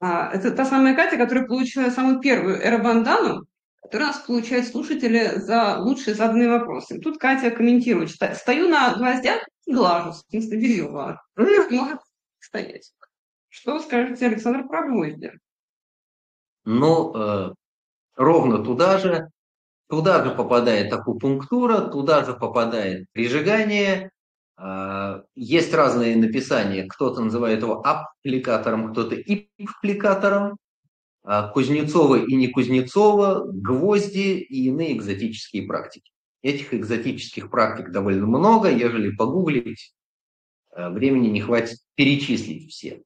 [0.00, 3.46] а, это та самая Катя, которая получила самую первую эробандану.
[3.82, 6.98] который у нас получают слушатели за лучшие заданные вопросы.
[7.00, 10.88] Тут Катя комментирует, что стою на гвоздях и глажу, в смысле.
[11.70, 11.98] Может
[12.38, 12.92] стоять.
[13.48, 15.32] Что скажете, Александр, про гвозди?
[16.64, 17.54] Ну, э,
[18.16, 19.28] ровно туда же.
[19.92, 24.10] Туда же попадает акупунктура, туда же попадает прижигание.
[24.58, 26.86] Э, есть разные написания.
[26.86, 30.56] Кто-то называет его аппликатором, кто-то иппликатором.
[31.24, 36.10] Э, Кузнецова и не Кузнецова, гвозди и иные экзотические практики.
[36.40, 39.92] Этих экзотических практик довольно много, ежели погуглить,
[40.74, 43.02] э, времени не хватит перечислить все.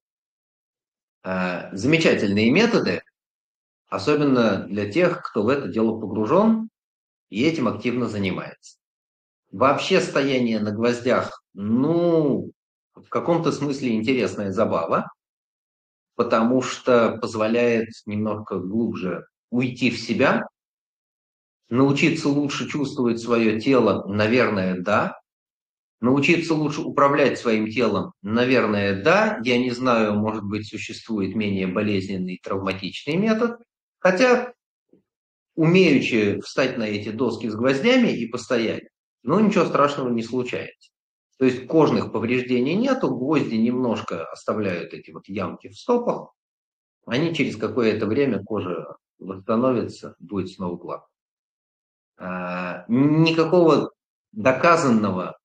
[1.25, 3.03] Замечательные методы,
[3.89, 6.69] особенно для тех, кто в это дело погружен
[7.31, 8.79] и этим активно занимается.
[9.53, 12.53] Вообще стояние на гвоздях, ну,
[12.95, 15.09] в каком-то смысле интересная забава,
[16.15, 20.47] потому что позволяет немного глубже уйти в себя,
[21.69, 25.17] научиться лучше чувствовать свое тело, наверное, да,
[26.01, 29.41] Научиться лучше управлять своим телом, наверное, да.
[29.45, 33.59] Я не знаю, может быть, существует менее болезненный травматичный метод.
[33.99, 34.53] Хотя,
[35.57, 38.85] умеючи встать на эти доски с гвоздями и постоять,
[39.23, 40.91] ну, ничего страшного не случается.
[41.39, 46.33] То есть кожных повреждений нету, гвозди немножко оставляют эти вот ямки в стопах.
[47.07, 51.09] Они через какое-то время кожа восстановится, будет снова гладко.
[52.19, 53.93] А, никакого
[54.33, 55.39] доказанного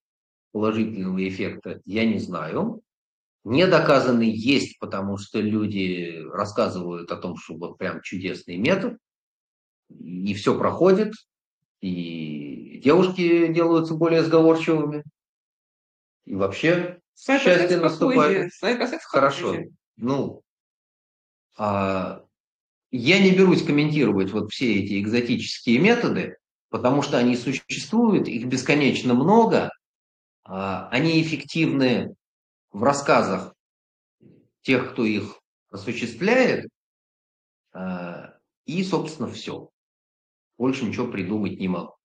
[0.51, 2.81] положительного эффекта я не знаю.
[3.43, 8.97] Недоказанный есть, потому что люди рассказывают о том, что вот прям чудесный метод,
[9.99, 11.13] и все проходит,
[11.81, 15.03] и девушки делаются более сговорчивыми,
[16.25, 18.51] и вообще Сайт счастье наступает.
[19.03, 19.55] Хорошо.
[19.97, 20.41] Ну,
[21.57, 22.23] а,
[22.89, 26.37] я не берусь комментировать вот все эти экзотические методы,
[26.69, 29.69] потому что они существуют, их бесконечно много,
[30.43, 32.15] а, они эффективны
[32.71, 33.53] в рассказах
[34.61, 36.67] тех, кто их осуществляет,
[37.73, 38.33] а,
[38.65, 39.69] и, собственно, все.
[40.61, 41.95] Больше ничего придумать не могу.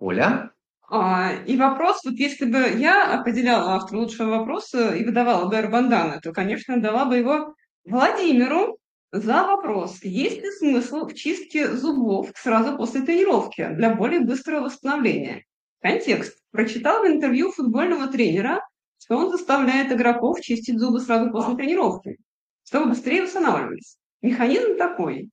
[0.00, 0.50] Оля?
[0.88, 6.20] А, и вопрос, вот если бы я определяла автора лучшего вопроса и выдавала бы Арбандана,
[6.20, 8.76] то, конечно, дала бы его Владимиру
[9.12, 15.44] за вопрос, есть ли смысл в чистке зубов сразу после тренировки для более быстрого восстановления?
[15.80, 16.40] Контекст.
[16.50, 18.66] Прочитал в интервью футбольного тренера,
[18.98, 22.16] что он заставляет игроков чистить зубы сразу после тренировки,
[22.64, 23.96] чтобы быстрее восстанавливались.
[24.22, 25.30] Механизм такой.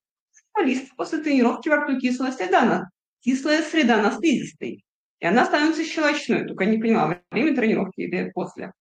[0.58, 2.89] Футболист после тренировки во рту кислая среда,
[3.22, 4.84] кислая среда на слизистой.
[5.20, 8.72] И она становится щелочной, только не поняла, во время тренировки или после.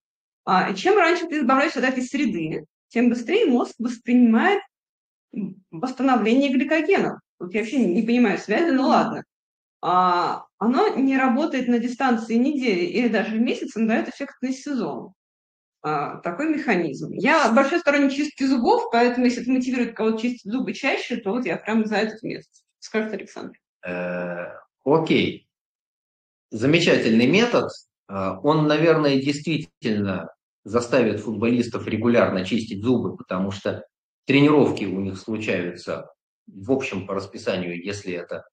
[0.46, 4.62] А чем раньше ты избавляешься от этой среды, тем быстрее мозг воспринимает
[5.70, 7.20] восстановление гликогена.
[7.38, 9.22] Вот я вообще не понимаю связи, но ладно.
[9.82, 15.12] А, оно не работает на дистанции недели или даже месяца, но дает эффектный сезон.
[15.82, 17.12] А, такой механизм.
[17.12, 21.46] Я большой сторонник чистки зубов, поэтому если это мотивирует кого-то чистить зубы чаще, то вот
[21.46, 22.48] я прям за этот метод.
[22.78, 23.56] Скажет Александр.
[23.86, 24.46] Э,
[24.84, 25.48] окей.
[26.50, 27.70] Замечательный метод.
[28.08, 30.28] А, он, наверное, действительно
[30.64, 33.84] заставит футболистов регулярно чистить зубы, потому что
[34.26, 36.10] тренировки у них случаются
[36.46, 38.44] в общем по расписанию, если это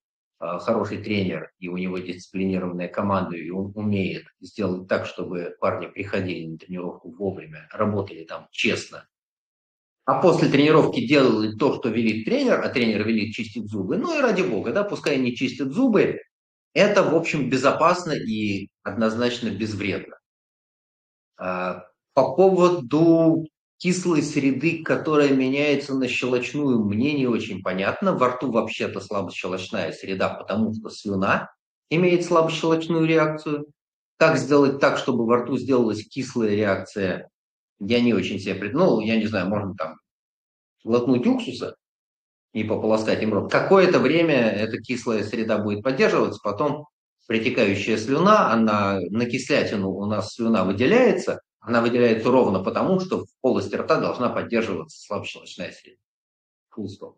[0.59, 6.47] хороший тренер, и у него дисциплинированная команда, и он умеет сделать так, чтобы парни приходили
[6.47, 9.07] на тренировку вовремя, работали там честно.
[10.05, 13.97] А после тренировки делали то, что велит тренер, а тренер велит чистить зубы.
[13.97, 16.19] Ну и ради бога, да, пускай они чистят зубы.
[16.73, 20.17] Это, в общем, безопасно и однозначно безвредно.
[21.37, 23.47] А, по поводу
[23.83, 28.13] кислой среды, которая меняется на щелочную, мне не очень понятно.
[28.13, 31.51] Во рту вообще-то слабощелочная среда, потому что слюна
[31.89, 33.65] имеет слабощелочную реакцию.
[34.17, 37.29] Как сделать так, чтобы во рту сделалась кислая реакция,
[37.81, 39.01] я не очень себе придумал.
[39.01, 39.95] Ну, я не знаю, можно там
[40.85, 41.75] глотнуть уксуса
[42.53, 43.51] и пополоскать им рот.
[43.51, 46.85] Какое-то время эта кислая среда будет поддерживаться, потом
[47.27, 53.29] притекающая слюна, она на кислятину у нас слюна выделяется, она выделяется ровно потому, что в
[53.39, 55.97] полости рта должна поддерживаться слабощелочная среда.
[56.75, 57.15] Full.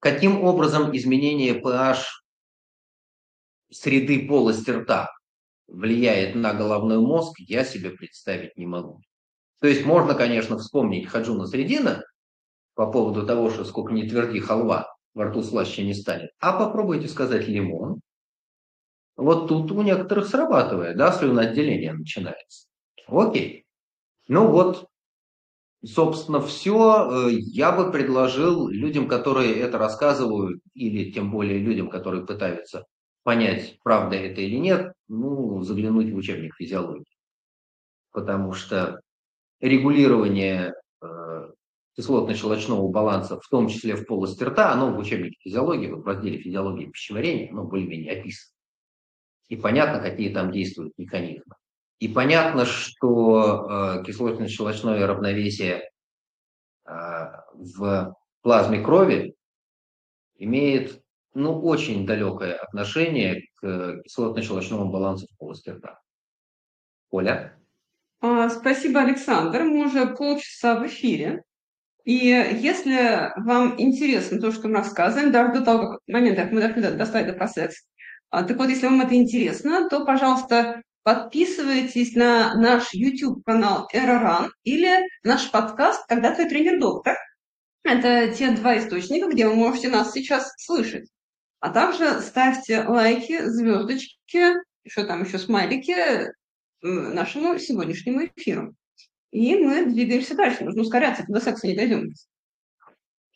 [0.00, 1.98] Каким образом изменение pH
[3.70, 5.12] среды полости рта
[5.68, 9.02] влияет на головной мозг, я себе представить не могу.
[9.60, 12.04] То есть можно, конечно, вспомнить Хаджуна Средина
[12.74, 16.30] по поводу того, что сколько не тверди халва, во рту слаще не станет.
[16.40, 18.00] А попробуйте сказать лимон.
[19.16, 22.67] Вот тут у некоторых срабатывает, да, слюноотделение начинается.
[23.08, 23.64] Окей.
[24.28, 24.86] Ну вот,
[25.84, 27.28] собственно, все.
[27.28, 32.84] Э, я бы предложил людям, которые это рассказывают, или тем более людям, которые пытаются
[33.24, 37.04] понять, правда это или нет, ну, заглянуть в учебник физиологии.
[38.12, 39.00] Потому что
[39.60, 41.50] регулирование э,
[41.96, 46.86] кислотно-щелочного баланса, в том числе в полости рта, оно в учебнике физиологии, в разделе физиологии
[46.86, 48.52] пищеварения, оно более-менее описано.
[49.48, 51.54] И понятно, какие там действуют механизмы.
[51.98, 55.90] И понятно, что э, кислотно-щелочное равновесие
[56.86, 56.90] э,
[57.54, 59.34] в плазме крови
[60.36, 61.02] имеет
[61.34, 66.00] ну, очень далекое отношение к кислотно-щелочному балансу в полости рта.
[67.10, 67.58] Оля?
[68.20, 69.62] А, спасибо, Александр.
[69.62, 71.42] Мы уже полчаса в эфире.
[72.04, 76.60] И если вам интересно то, что мы рассказываем, даже до того как, момента, как мы
[76.60, 77.86] дошли до, слайда про секс,
[78.30, 85.08] а, так вот, если вам это интересно, то, пожалуйста, подписывайтесь на наш YouTube-канал Эроран или
[85.22, 87.16] наш подкаст «Когда твой тренер-доктор».
[87.82, 91.08] Это те два источника, где вы можете нас сейчас слышать.
[91.60, 96.30] А также ставьте лайки, звездочки, что там еще, смайлики
[96.82, 98.74] нашему сегодняшнему эфиру.
[99.30, 100.64] И мы двигаемся дальше.
[100.64, 102.12] Нужно ускоряться, до секса не дойдем.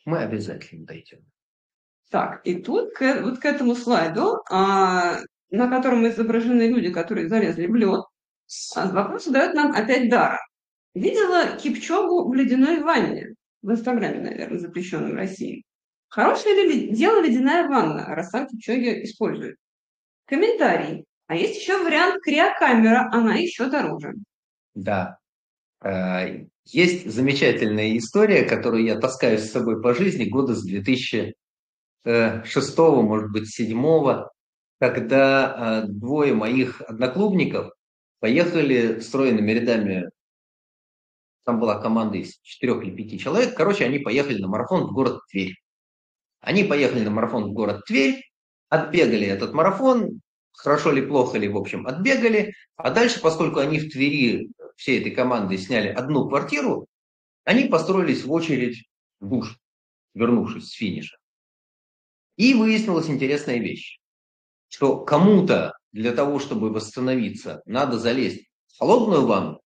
[0.05, 1.25] Мы обязательно дойдем.
[2.11, 5.21] Так, и тут к, вот к этому слайду, а,
[5.57, 8.03] на котором изображены люди, которые залезли в лед,
[8.75, 10.39] а, вопрос задает нам опять Дара.
[10.93, 13.35] Видела Кипчогу в ледяной ванне?
[13.61, 15.63] В Инстаграме, наверное, запрещенном в России.
[16.09, 19.55] Хорошее ли дело ледяная ванна, раз сам Кипчоги использует?
[20.25, 21.05] Комментарий.
[21.27, 24.13] А есть еще вариант криокамера, она еще дороже.
[24.75, 25.17] Да,
[25.83, 31.35] Э, есть замечательная история, которую я таскаю с собой по жизни года с 2006,
[32.77, 34.23] может быть, 2007,
[34.91, 37.71] когда э, двое моих одноклубников
[38.19, 40.09] поехали стройными рядами,
[41.45, 45.19] там была команда из четырех или пяти человек, короче, они поехали на марафон в город
[45.29, 45.55] Тверь.
[46.41, 48.23] Они поехали на марафон в город Тверь,
[48.69, 53.91] отбегали этот марафон, хорошо ли, плохо ли, в общем, отбегали, а дальше, поскольку они в
[53.91, 56.87] Твери всей этой командой сняли одну квартиру,
[57.43, 58.87] они построились в очередь
[59.19, 59.57] в душ,
[60.13, 61.17] вернувшись с финиша.
[62.35, 63.99] И выяснилась интересная вещь,
[64.73, 69.61] что кому-то для того, чтобы восстановиться, надо залезть в холодную ванну,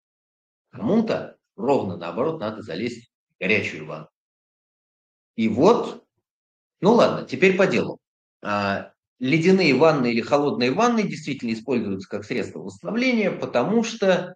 [0.70, 4.08] кому-то ровно наоборот надо залезть в горячую ванну.
[5.36, 6.04] И вот,
[6.80, 7.98] ну ладно, теперь по делу.
[8.42, 14.34] А, ледяные ванны или холодные ванны действительно используются как средство восстановления, потому что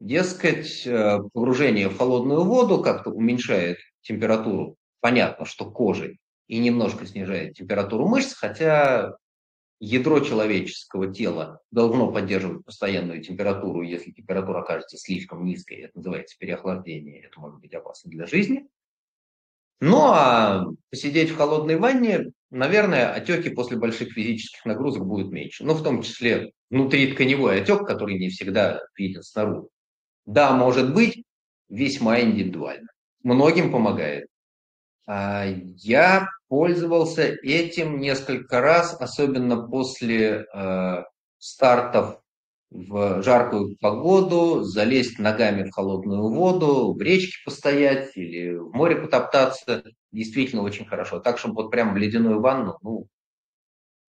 [0.00, 7.52] Дескать, э, погружение в холодную воду как-то уменьшает температуру, понятно, что кожи, и немножко снижает
[7.52, 9.12] температуру мышц, хотя
[9.80, 17.22] ядро человеческого тела должно поддерживать постоянную температуру, если температура окажется слишком низкой, это называется переохлаждение,
[17.22, 18.68] это может быть опасно для жизни.
[19.80, 25.64] Ну а посидеть в холодной ванне, наверное, отеки после больших физических нагрузок будут меньше.
[25.64, 29.68] Но в том числе внутри тканевой отек, который не всегда виден снаружи.
[30.26, 31.24] Да, может быть,
[31.70, 32.88] весьма индивидуально.
[33.22, 34.28] Многим помогает.
[35.06, 41.04] А, я пользовался этим несколько раз, особенно после э,
[41.38, 42.20] стартов
[42.70, 49.84] в жаркую погоду, залезть ногами в холодную воду, в речке постоять или в море потоптаться.
[50.10, 51.20] Действительно очень хорошо.
[51.20, 53.06] Так, чтобы вот прям в ледяную ванну, ну,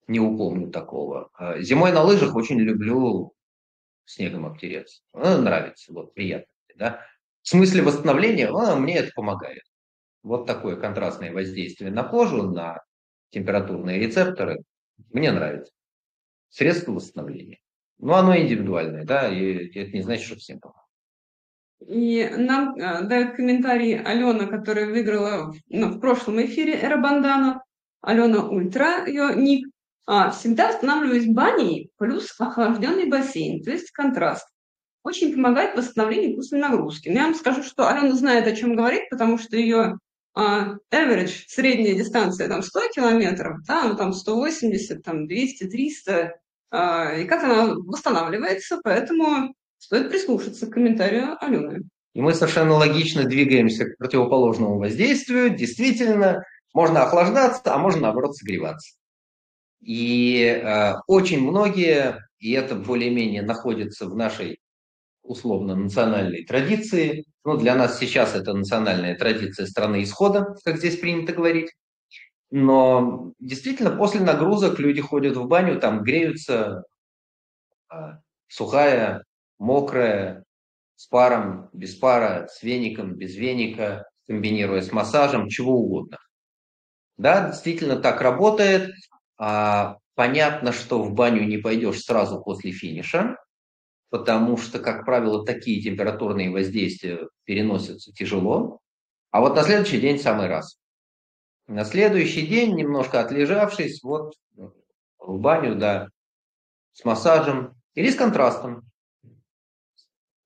[0.08, 1.30] не упомню такого.
[1.36, 3.34] А, зимой на лыжах очень люблю
[4.06, 5.04] снегом обтереться.
[5.14, 6.52] Ну, нравится, вот, приятно.
[6.76, 7.06] Да?
[7.44, 9.62] В смысле восстановления ну, мне это помогает.
[10.24, 12.80] Вот такое контрастное воздействие на кожу, на
[13.32, 14.64] температурные рецепторы.
[15.12, 15.72] Мне нравится.
[16.50, 17.60] Средство восстановления.
[17.98, 20.82] Но оно индивидуальное, да, и это не значит, что всем помогает.
[21.88, 27.62] И нам э, дает комментарий Алена, которая выиграла в, ну, в прошлом эфире Эра
[28.02, 29.68] Алена Ультра, ее ник.
[30.08, 34.48] А, всегда останавливаюсь баней плюс охлажденный бассейн, то есть контраст.
[35.04, 37.10] Очень помогает в восстановлении после нагрузки.
[37.10, 40.00] Но я вам скажу, что Алена знает, о чем говорит, потому что ее
[40.36, 46.34] average, средняя дистанция, там 100 километров, да, ну, там 180, там 200, 300,
[46.72, 51.84] а, и как она восстанавливается, поэтому стоит прислушаться к комментарию Алены.
[52.14, 55.56] И мы совершенно логично двигаемся к противоположному воздействию.
[55.56, 56.44] Действительно,
[56.74, 58.96] можно охлаждаться, а можно, наоборот, согреваться.
[59.82, 64.60] И э, очень многие, и это более-менее находится в нашей
[65.24, 71.34] условно национальной традиции, ну, для нас сейчас это национальная традиция страны исхода, как здесь принято
[71.34, 71.72] говорить,
[72.52, 76.84] но действительно после нагрузок люди ходят в баню, там греются,
[77.92, 77.96] э,
[78.48, 79.24] сухая,
[79.58, 80.44] мокрая,
[80.96, 86.18] с паром, без пара, с веником, без веника, комбинируя с массажем, чего угодно.
[87.18, 88.92] Да, действительно так работает.
[89.38, 93.38] А, понятно, что в баню не пойдешь сразу после финиша,
[94.12, 98.82] потому что, как правило, такие температурные воздействия переносятся тяжело.
[99.32, 100.78] А вот на следующий день самый раз.
[101.66, 104.34] На следующий день, немножко отлежавшись, вот
[105.18, 106.10] в баню, да,
[106.92, 108.84] с массажем или с контрастом,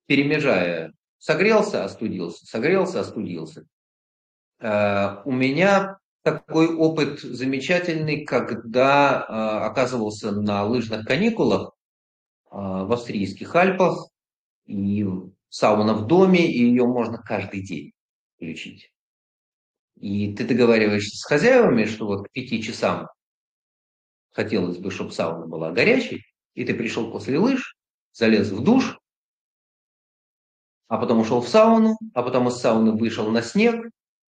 [0.06, 0.94] перемежая.
[1.18, 3.66] Согрелся, остудился, согрелся, остудился.
[4.60, 11.72] Э, у меня такой опыт замечательный, когда э, оказывался на лыжных каникулах
[12.56, 14.10] в австрийских Альпах,
[14.66, 15.06] и
[15.50, 17.92] сауна в доме, и ее можно каждый день
[18.36, 18.92] включить.
[20.00, 23.08] И ты договариваешься с хозяевами, что вот к пяти часам
[24.32, 27.76] хотелось бы, чтобы сауна была горячей, и ты пришел после лыж,
[28.14, 29.00] залез в душ,
[30.88, 33.86] а потом ушел в сауну, а потом из сауны вышел на снег,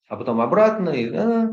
[0.08, 1.50] а потом обратно, и, а,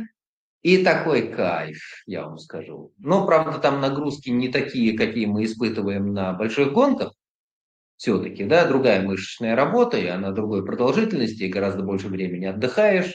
[0.63, 2.93] и такой кайф, я вам скажу.
[2.97, 7.13] Но, правда, там нагрузки не такие, какие мы испытываем на больших гонках,
[7.97, 13.13] все-таки, да, другая мышечная работа, и она другой продолжительности, и гораздо больше времени отдыхаешь,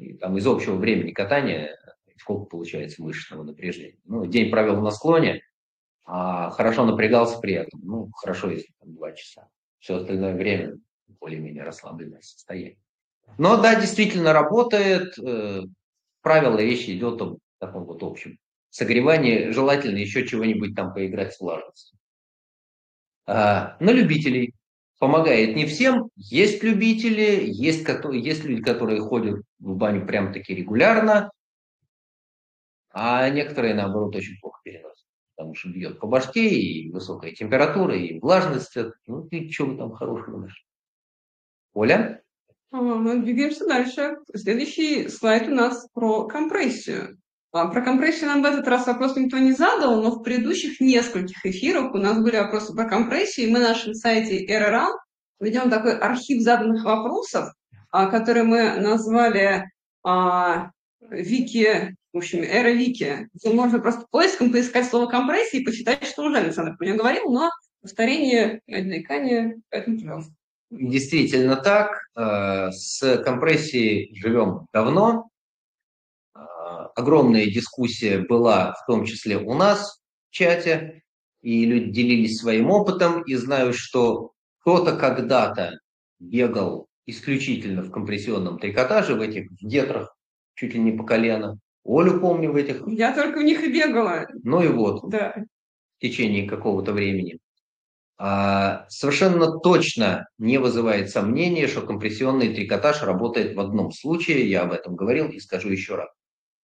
[0.00, 1.78] и там из общего времени катания
[2.18, 3.98] сколько получается мышечного напряжения.
[4.04, 5.42] Ну, день провел на склоне,
[6.04, 7.80] а хорошо напрягался при этом.
[7.84, 9.48] Ну, хорошо, если там два часа.
[9.78, 10.76] Все остальное время
[11.20, 12.78] более-менее расслабленное состояние.
[13.38, 15.16] Но да, действительно работает.
[16.26, 18.36] Правило речи идет о таком вот общем.
[18.70, 22.00] Согревание желательно еще чего-нибудь там поиграть с влажностью.
[23.26, 24.52] А, на любителей
[24.98, 26.10] помогает не всем.
[26.16, 31.30] Есть любители, есть, есть люди, которые ходят в баню прям таки регулярно,
[32.90, 35.06] а некоторые, наоборот, очень плохо переносят
[35.36, 38.74] потому что бьет по башке, и высокая температура, и влажность.
[39.06, 40.64] Ну, ты вы там хорошего нашли?
[41.72, 42.20] Оля?
[42.70, 44.16] А, мы двигаемся дальше.
[44.34, 47.18] Следующий слайд у нас про компрессию.
[47.52, 51.44] А, про компрессию нам в этот раз вопрос никто не задал, но в предыдущих нескольких
[51.44, 54.92] эфирах у нас были вопросы про компрессию, и мы на нашем сайте RRAN
[55.40, 57.52] ведем такой архив заданных вопросов,
[57.90, 59.70] а, который мы назвали
[61.10, 66.38] Вики в общем, эра Вики, можно просто поиском поискать слово компрессия и посчитать, что уже
[66.38, 67.50] Александр про нее говорил, но
[67.82, 70.32] повторение отвлекания, поэтому пожалуйста.
[70.70, 71.98] Действительно так.
[72.16, 75.28] Э, с компрессией живем давно.
[76.34, 76.40] Э,
[76.96, 81.02] огромная дискуссия была в том числе у нас в чате,
[81.40, 85.78] и люди делились своим опытом, и знаю, что кто-то когда-то
[86.18, 90.16] бегал исключительно в компрессионном трикотаже, в этих гетрах,
[90.54, 91.58] чуть ли не по колено.
[91.84, 92.82] Олю помню в этих.
[92.88, 94.26] Я только в них и бегала.
[94.42, 95.08] Ну и вот.
[95.08, 95.36] Да.
[95.98, 97.38] В течение какого-то времени.
[98.18, 104.48] А, совершенно точно не вызывает сомнения, что компрессионный трикотаж работает в одном случае.
[104.48, 106.08] Я об этом говорил и скажу еще раз.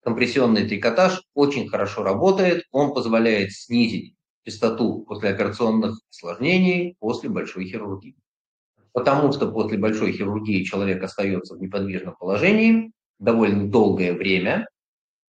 [0.02, 2.64] Компрессионный трикотаж очень хорошо работает.
[2.72, 8.16] Он позволяет снизить частоту послеоперационных осложнений после большой хирургии.
[8.92, 14.66] Потому что после большой хирургии человек остается в неподвижном положении довольно долгое время,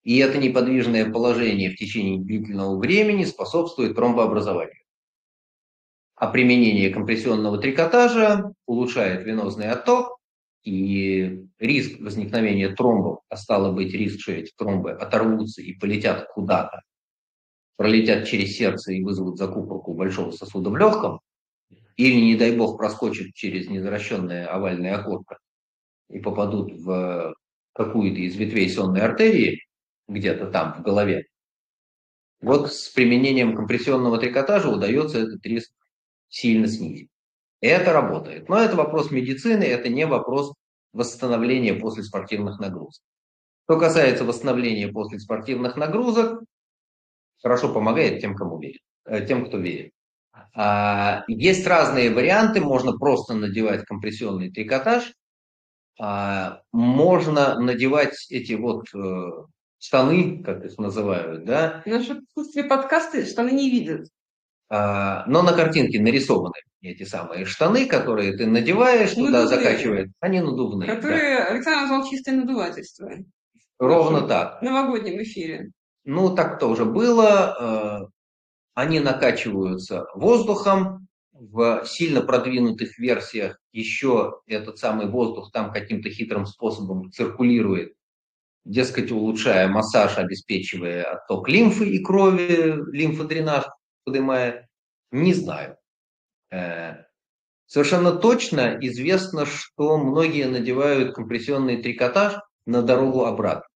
[0.04, 4.79] и это неподвижное положение в течение длительного времени способствует тромбообразованию.
[6.20, 10.18] А применение компрессионного трикотажа улучшает венозный отток,
[10.62, 16.82] и риск возникновения тромбов, а стало быть риск, что эти тромбы оторвутся и полетят куда-то,
[17.78, 21.20] пролетят через сердце и вызовут закупорку большого сосуда в легком,
[21.96, 25.38] или, не дай бог, проскочат через незаращенное овальное окошко
[26.10, 27.34] и попадут в
[27.72, 29.64] какую-то из ветвей сонной артерии,
[30.06, 31.28] где-то там в голове.
[32.42, 35.72] Вот с применением компрессионного трикотажа удается этот риск
[36.30, 37.10] сильно снизить.
[37.60, 38.48] Это работает.
[38.48, 40.54] Но это вопрос медицины, это не вопрос
[40.94, 43.02] восстановления после спортивных нагрузок.
[43.64, 46.42] Что касается восстановления после спортивных нагрузок,
[47.42, 49.92] хорошо помогает тем, кому верит, э, тем, кто верит.
[50.54, 52.60] А, есть разные варианты.
[52.60, 55.12] Можно просто надевать компрессионный трикотаж.
[56.00, 59.30] А, можно надевать эти вот э,
[59.78, 61.82] штаны, как их называют, да.
[61.84, 64.08] Наши отсутствие подкасты штаны не видят.
[64.70, 69.26] А, но на картинке нарисованы эти самые штаны, которые ты надеваешь, надувные.
[69.26, 70.10] туда закачивает.
[70.20, 70.94] Они надувные.
[70.94, 71.46] Которые да.
[71.46, 73.10] Александр назвал чистое надувательство.
[73.78, 74.60] Ровно так.
[74.60, 75.72] В новогоднем эфире.
[76.04, 77.28] Ну, так тоже было.
[77.28, 78.08] А,
[78.74, 81.08] они накачиваются воздухом.
[81.32, 87.94] В сильно продвинутых версиях еще этот самый воздух там каким-то хитрым способом циркулирует
[88.66, 93.64] дескать, улучшая массаж, обеспечивая отток лимфы и крови, лимфодренаж
[94.10, 94.68] поднимая,
[95.10, 95.76] не знаю.
[96.50, 97.04] Э,
[97.66, 102.34] Совершенно точно известно, что многие надевают компрессионный трикотаж
[102.66, 103.68] на дорогу обратно.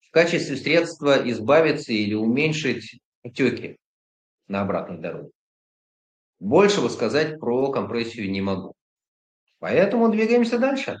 [0.00, 3.76] В качестве средства избавиться или уменьшить отеки
[4.48, 5.30] на обратной дороге.
[6.40, 8.74] Большего сказать про компрессию не могу.
[9.60, 10.96] Поэтому двигаемся дальше.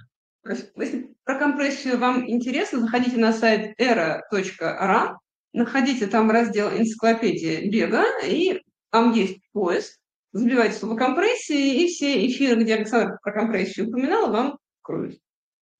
[0.46, 5.16] Если про компрессию вам интересно, заходите на сайт era.ra,
[5.54, 9.98] находите там раздел «Энциклопедия бега», и там есть поиск,
[10.32, 15.18] забивайте слово компрессии, и все эфиры, где Александр про компрессию упоминал, вам откроют.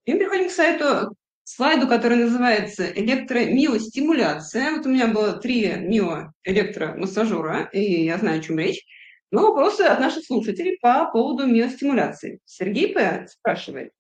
[0.07, 4.73] И мы переходим к сайту, слайду, который называется «Электромиостимуляция».
[4.73, 8.85] Вот у меня было три мио-электромассажера, и я знаю, о чем речь.
[9.31, 12.39] Но вопросы от наших слушателей по поводу миостимуляции.
[12.45, 13.27] Сергей П.
[13.29, 13.91] спрашивает.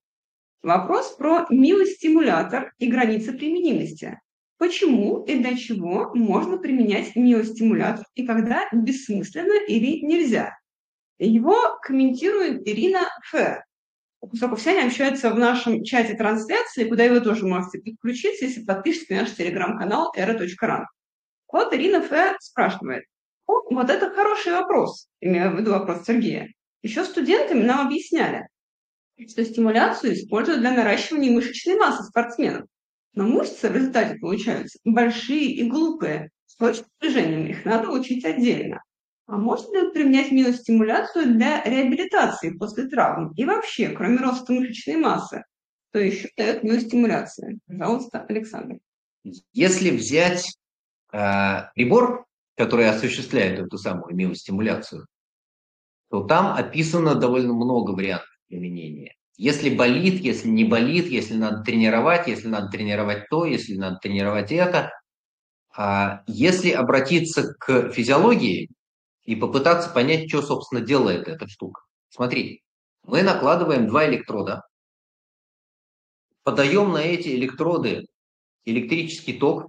[0.62, 4.20] Вопрос про миостимулятор и границы применимости.
[4.64, 10.56] Почему и для чего можно применять миостимулятор и когда бессмысленно или нельзя?
[11.18, 13.60] Его комментирует Ирина Ф.
[14.20, 19.10] Поскольку все они общаются в нашем чате трансляции, куда вы тоже можете подключиться, если подпишетесь
[19.10, 20.84] на наш телеграм-канал era.ran.
[21.52, 22.36] Вот Ирина Ф.
[22.40, 23.04] спрашивает.
[23.46, 26.50] О, вот это хороший вопрос, имею в виду вопрос Сергея.
[26.80, 28.48] Еще студентами нам объясняли,
[29.28, 32.66] что стимуляцию используют для наращивания мышечной массы спортсменов.
[33.14, 38.82] Но мышцы в результате получаются большие и глупые, с точным движением их надо учить отдельно.
[39.26, 43.32] А можно ли применять миостимуляцию для реабилитации после травм?
[43.32, 45.44] И вообще, кроме роста мышечной массы,
[45.92, 47.58] то еще дает миостимуляция?
[47.66, 48.78] Пожалуйста, Александр.
[49.52, 50.58] Если взять
[51.12, 51.18] э,
[51.74, 55.06] прибор, который осуществляет эту самую миостимуляцию,
[56.10, 59.14] то там описано довольно много вариантов применения.
[59.36, 64.52] Если болит, если не болит, если надо тренировать, если надо тренировать то, если надо тренировать
[64.52, 64.92] это.
[65.76, 68.68] А если обратиться к физиологии
[69.24, 71.82] и попытаться понять, что, собственно, делает эта штука.
[72.10, 72.60] Смотрите,
[73.02, 74.62] мы накладываем два электрода,
[76.44, 78.06] подаем на эти электроды
[78.64, 79.68] электрический ток,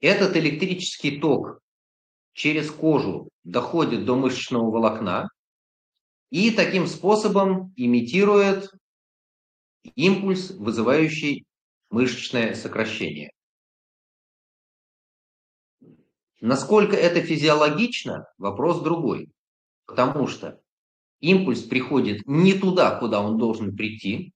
[0.00, 1.60] этот электрический ток
[2.32, 5.28] через кожу доходит до мышечного волокна
[6.30, 8.70] и таким способом имитирует
[9.94, 11.46] импульс, вызывающий
[11.90, 13.30] мышечное сокращение.
[16.40, 19.30] Насколько это физиологично, вопрос другой.
[19.86, 20.60] Потому что
[21.20, 24.32] импульс приходит не туда, куда он должен прийти.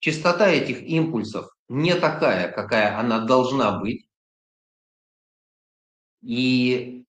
[0.00, 4.08] Частота этих импульсов не такая, какая она должна быть.
[6.22, 7.04] И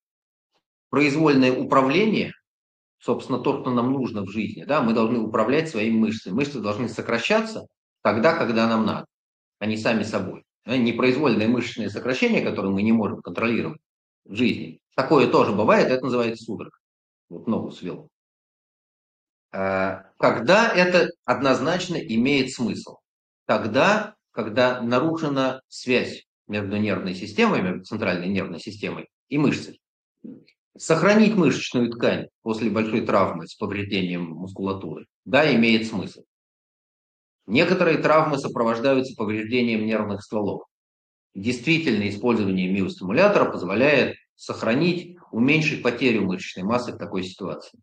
[0.90, 2.34] произвольное управление,
[3.06, 6.34] собственно, то, что нам нужно в жизни, да, мы должны управлять своими мышцами.
[6.34, 7.68] Мышцы должны сокращаться
[8.02, 9.06] тогда, когда нам надо,
[9.60, 10.44] а не сами собой.
[10.66, 13.80] Непроизвольное мышечное сокращение, которое мы не можем контролировать
[14.26, 14.80] в жизни.
[14.96, 16.74] Такое тоже бывает, это называется судорог.
[17.30, 18.10] Вот ногу свел.
[19.52, 22.96] А, когда это однозначно имеет смысл?
[23.46, 29.80] Тогда, когда нарушена связь между нервной системой, между центральной нервной системой и мышцей.
[30.78, 36.24] Сохранить мышечную ткань после большой травмы с повреждением мускулатуры, да, имеет смысл.
[37.48, 40.64] Некоторые травмы сопровождаются повреждением нервных стволов.
[41.34, 47.80] Действительно, использование миостимулятора позволяет сохранить, уменьшить потерю мышечной массы в такой ситуации.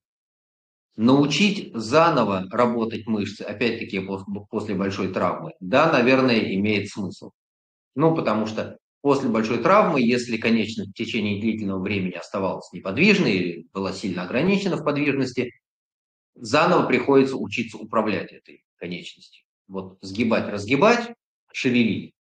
[0.95, 4.07] Научить заново работать мышцы, опять-таки
[4.51, 7.30] после большой травмы, да, наверное, имеет смысл.
[7.95, 13.66] Ну, потому что после большой травмы, если конечность в течение длительного времени оставалась неподвижной или
[13.72, 15.53] была сильно ограничена в подвижности,
[16.34, 19.44] заново приходится учиться управлять этой конечностью.
[19.68, 21.12] Вот сгибать, разгибать,
[21.53, 22.14] шевелить.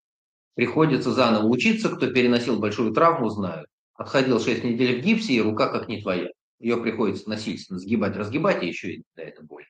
[0.54, 3.68] Приходится заново учиться, кто переносил большую травму, знают.
[3.94, 6.28] Отходил 6 недель в гипсе, и рука как не твоя.
[6.58, 9.64] Ее приходится насильственно сгибать, разгибать, и еще и да, это боль.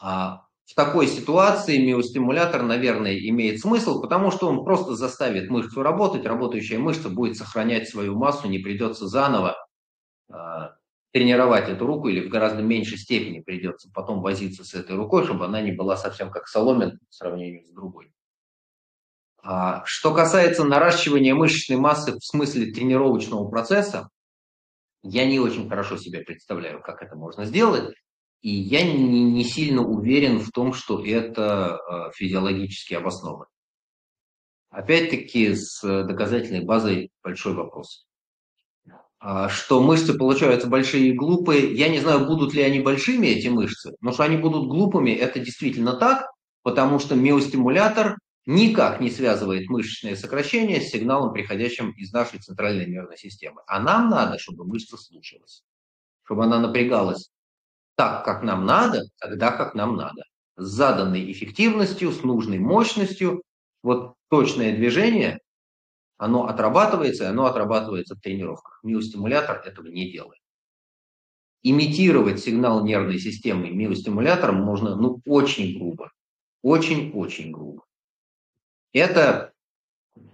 [0.00, 6.26] А в такой ситуации миостимулятор, наверное, имеет смысл, потому что он просто заставит мышцу работать,
[6.26, 9.56] работающая мышца будет сохранять свою массу, не придется заново
[10.30, 10.34] э,
[11.10, 15.46] тренировать эту руку или в гораздо меньшей степени придется потом возиться с этой рукой, чтобы
[15.46, 18.12] она не была совсем как соломин в сравнении с другой.
[19.42, 24.10] А, что касается наращивания мышечной массы в смысле тренировочного процесса,
[25.02, 27.94] я не очень хорошо себе представляю, как это можно сделать.
[28.40, 33.46] И я не, не сильно уверен в том, что это э, физиологически обосновано.
[34.70, 38.06] Опять-таки с доказательной базой большой вопрос.
[39.20, 41.74] А, что мышцы получаются большие и глупые.
[41.74, 45.40] Я не знаю, будут ли они большими, эти мышцы, но что они будут глупыми, это
[45.40, 46.30] действительно так,
[46.62, 48.16] потому что миостимулятор
[48.46, 53.62] никак не связывает мышечное сокращение с сигналом, приходящим из нашей центральной нервной системы.
[53.66, 55.64] А нам надо, чтобы мышца слушалась,
[56.24, 57.30] чтобы она напрягалась
[57.98, 60.22] так, как нам надо, тогда, как нам надо.
[60.56, 63.42] С заданной эффективностью, с нужной мощностью.
[63.82, 65.40] Вот точное движение,
[66.16, 68.78] оно отрабатывается, и оно отрабатывается в тренировках.
[68.84, 70.40] Миостимулятор этого не делает.
[71.64, 76.12] Имитировать сигнал нервной системы миостимулятором можно ну, очень грубо.
[76.62, 77.84] Очень-очень грубо.
[78.92, 79.52] Это,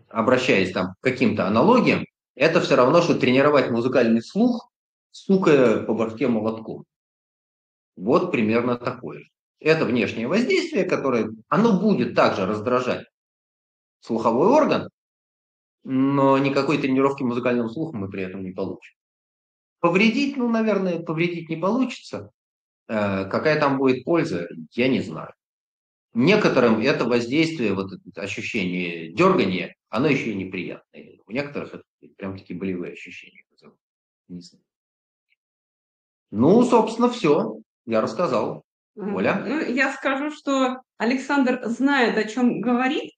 [0.08, 2.04] обращаясь там к каким-то аналогиям,
[2.34, 4.70] это все равно, что тренировать музыкальный слух,
[5.12, 6.84] стукая по башке молотком.
[7.96, 9.30] Вот примерно такое же.
[9.60, 13.06] Это внешнее воздействие, которое, оно будет также раздражать
[14.00, 14.90] слуховой орган,
[15.84, 18.94] но никакой тренировки музыкального слуха мы при этом не получим.
[19.80, 22.30] Повредить, ну, наверное, повредить не получится.
[22.88, 25.32] Э, какая там будет польза, я не знаю.
[26.14, 31.18] Некоторым это воздействие, вот это ощущение дергания, оно еще и неприятное.
[31.26, 31.84] У некоторых это
[32.16, 33.44] прям такие болевые ощущения.
[34.28, 34.64] Не знаю.
[36.30, 37.58] Ну, собственно, все.
[37.86, 38.64] Я рассказал.
[38.96, 39.42] Оля?
[39.44, 43.10] Ну, я скажу, что Александр знает, о чем говорит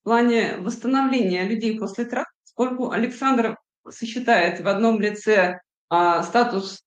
[0.00, 3.56] в плане восстановления людей после травм, поскольку Александр
[3.88, 5.60] сочетает в одном лице
[5.90, 6.82] а, статус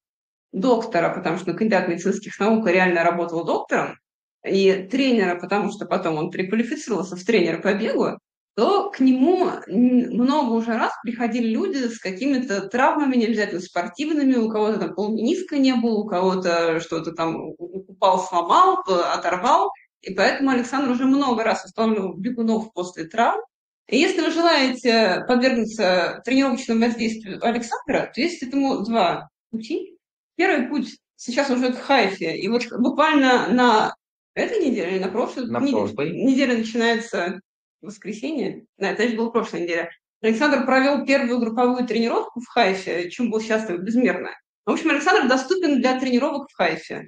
[0.52, 3.96] доктора, потому что кандидат медицинских наук реально работал доктором,
[4.44, 8.18] и тренера, потому что потом он переквалифицировался в тренера по бегу,
[8.56, 14.50] то к нему много уже раз приходили люди с какими-то травмами, не обязательно спортивными, у
[14.50, 19.72] кого-то там полмениска не было, у кого-то что-то там упал, сломал, оторвал.
[20.02, 23.42] И поэтому Александр уже много раз устанавливал бегунов после травм.
[23.88, 29.98] И если вы желаете подвергнуться тренировочному воздействию Александра, то есть этому два пути.
[30.36, 32.38] Первый путь сейчас уже в Хайфе.
[32.38, 33.96] И вот буквально на
[34.34, 36.12] этой неделе на прошлой, на прошлой.
[36.12, 37.42] неделе начинается
[37.82, 39.90] воскресенье, это же была прошлая неделя,
[40.22, 44.30] Александр провел первую групповую тренировку в Хайфе, чем был счастлив безмерно.
[44.66, 47.08] В общем, Александр доступен для тренировок в Хайфе.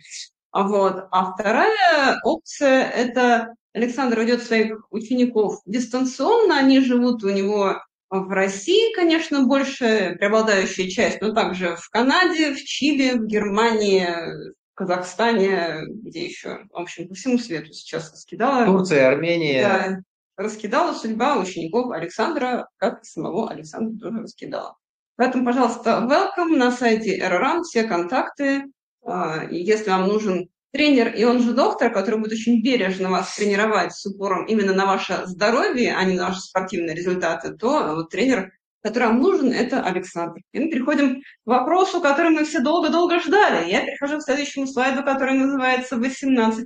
[0.52, 1.08] А Вот.
[1.12, 8.94] А вторая опция– это Александр ведет своих учеников дистанционно, они живут у него в России,
[8.94, 16.26] конечно, больше преобладающая часть, но также в Канаде, в Чили, в Германии, в Казахстане, где
[16.26, 18.66] еще, в общем, по всему свету сейчас раскидала.
[18.66, 19.62] Турция, Армения.
[19.64, 20.00] Да,
[20.38, 24.76] раскидала судьба учеников Александра, как и самого Александра тоже раскидала.
[25.16, 28.64] Поэтому, пожалуйста, welcome на сайте RRAM, все контакты.
[29.06, 33.94] А, если вам нужен тренер, и он же доктор, который будет очень бережно вас тренировать
[33.94, 38.52] с упором именно на ваше здоровье, а не на ваши спортивные результаты, то вот тренер
[38.84, 40.42] который нам нужен, это Александр.
[40.52, 43.70] И мы переходим к вопросу, который мы все долго-долго ждали.
[43.70, 46.66] Я перехожу к следующему слайду, который называется 18+,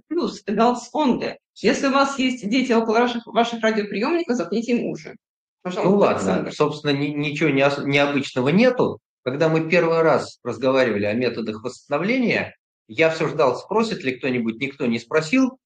[0.49, 1.35] Adults Only.
[1.61, 5.15] Если у вас есть дети около ваших, ваших радиоприемников, заткните им уши.
[5.63, 6.53] Пожалуйста, ну ладно, Александр.
[6.53, 8.99] собственно, ни, ничего не, необычного нету.
[9.23, 12.55] Когда мы первый раз разговаривали о методах восстановления,
[12.87, 15.59] я все ждал, спросит ли кто-нибудь, никто не спросил.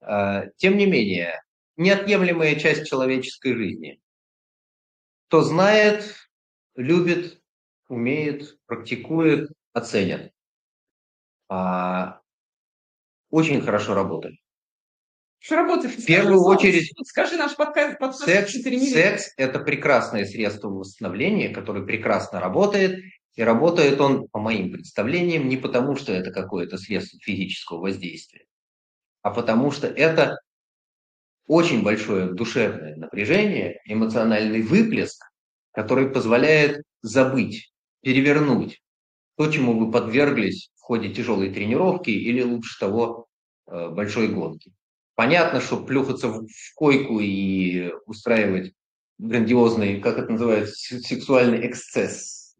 [0.00, 1.42] А, тем не менее,
[1.76, 4.00] неотъемлемая часть человеческой жизни.
[5.28, 6.14] Кто знает,
[6.76, 7.40] любит,
[7.88, 10.32] умеет, практикует, оценит.
[11.48, 12.20] А,
[13.30, 14.36] очень хорошо работает.
[15.38, 15.94] Что работает?
[15.94, 21.84] В первую скажи, очередь, скажи наш подкаст, подкаст секс, секс– это прекрасное средство восстановления, которое
[21.84, 23.04] прекрасно работает.
[23.34, 28.46] И работает он, по моим представлениям, не потому, что это какое-то средство физического воздействия,
[29.22, 30.40] а потому что это
[31.46, 35.22] очень большое душевное напряжение, эмоциональный выплеск,
[35.72, 37.72] который позволяет забыть,
[38.02, 38.82] перевернуть
[39.36, 43.28] то, чему вы подверглись в ходе тяжелой тренировки или лучше того
[43.68, 44.72] э, большой гонки.
[45.18, 46.46] Понятно, что плюхаться в
[46.76, 48.72] койку и устраивать
[49.18, 52.54] грандиозный, как это называется, сексуальный эксцесс.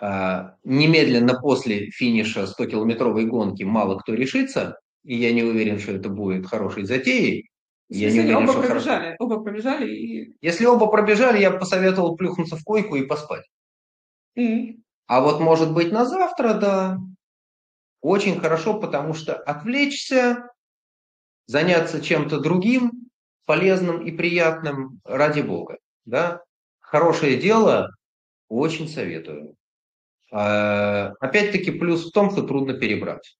[0.00, 6.08] А, немедленно после финиша 100-километровой гонки мало кто решится, и я не уверен, что это
[6.08, 7.50] будет хорошей затеей.
[7.90, 9.16] Я не уверен, оба что пробежали, хорошо.
[9.18, 10.36] оба пробежали и...
[10.40, 13.44] Если оба пробежали, я посоветовал плюхнуться в койку и поспать.
[14.38, 14.78] Mm.
[15.08, 16.98] А вот может быть на завтра, да,
[18.00, 20.48] очень хорошо, потому что отвлечься,
[21.46, 23.10] заняться чем-то другим,
[23.46, 25.78] полезным и приятным ради Бога.
[26.04, 26.42] Да?
[26.80, 27.90] Хорошее дело,
[28.48, 29.56] очень советую.
[30.30, 33.36] А, опять-таки плюс в том, что трудно перебрать.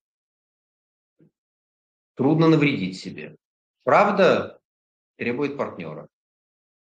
[2.14, 3.36] Трудно навредить себе.
[3.82, 4.58] Правда
[5.16, 6.08] требует партнера.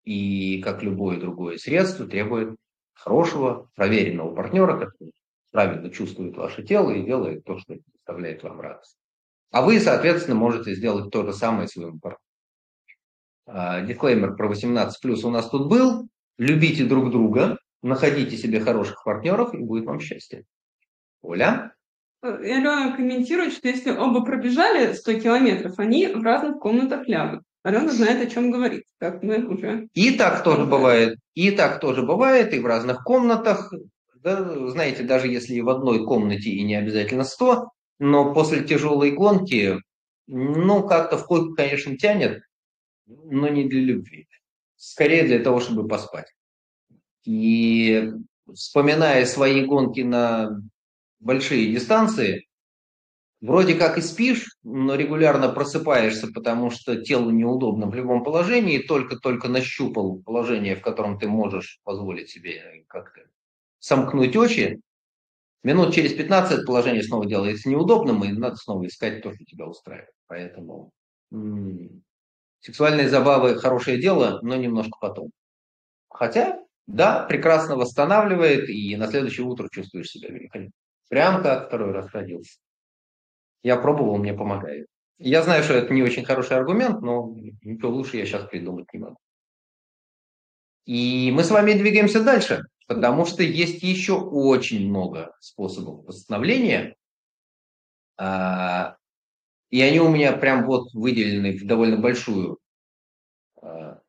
[0.04, 2.56] И, как любое другое средство, требует
[2.92, 5.12] хорошего, проверенного партнера, который
[5.50, 8.98] правильно чувствует ваше тело и делает то, что доставляет вам радость.
[9.50, 12.20] А вы, соответственно, можете сделать то же самое своему партнеру.
[13.46, 14.90] А, дисклеймер про 18+,
[15.24, 16.08] у нас тут был.
[16.38, 20.44] Любите друг друга, находите себе хороших партнеров, и будет вам счастье.
[21.22, 21.74] Оля?
[22.22, 27.42] Алена комментирует, что если оба пробежали 100 километров, они в разных комнатах лягут.
[27.62, 29.88] Алена знает, о чем говорит, как мы уже...
[29.92, 31.18] И так тоже бывает.
[31.34, 33.72] И так тоже бывает, и в разных комнатах.
[34.16, 37.68] Да, знаете, даже если в одной комнате и не обязательно 100,
[38.04, 39.80] но после тяжелой гонки,
[40.26, 42.42] ну, как-то в койку, конечно, тянет,
[43.06, 44.28] но не для любви.
[44.76, 46.26] Скорее для того, чтобы поспать.
[47.24, 48.12] И
[48.52, 50.60] вспоминая свои гонки на
[51.18, 52.46] большие дистанции,
[53.40, 59.48] вроде как и спишь, но регулярно просыпаешься, потому что телу неудобно в любом положении, только-только
[59.48, 63.22] нащупал положение, в котором ты можешь позволить себе как-то
[63.78, 64.82] сомкнуть очи,
[65.64, 70.10] минут через 15 положение снова делается неудобным, и надо снова искать то, что тебя устраивает.
[70.28, 70.92] Поэтому
[71.32, 72.02] м-м,
[72.60, 75.30] сексуальные забавы хорошее дело, но немножко потом.
[76.08, 80.72] Хотя, да, прекрасно восстанавливает, и на следующее утро чувствуешь себя великолепно.
[81.08, 82.58] Прям как второй раз родился.
[83.62, 84.86] Я пробовал, мне помогает.
[85.18, 89.00] Я знаю, что это не очень хороший аргумент, но ничего лучше я сейчас придумать не
[89.00, 89.16] могу.
[90.86, 96.96] И мы с вами двигаемся дальше, потому что есть еще очень много способов восстановления.
[98.16, 98.96] А,
[99.70, 102.58] и они у меня прям вот выделены в довольно большую,
[103.60, 104.00] а,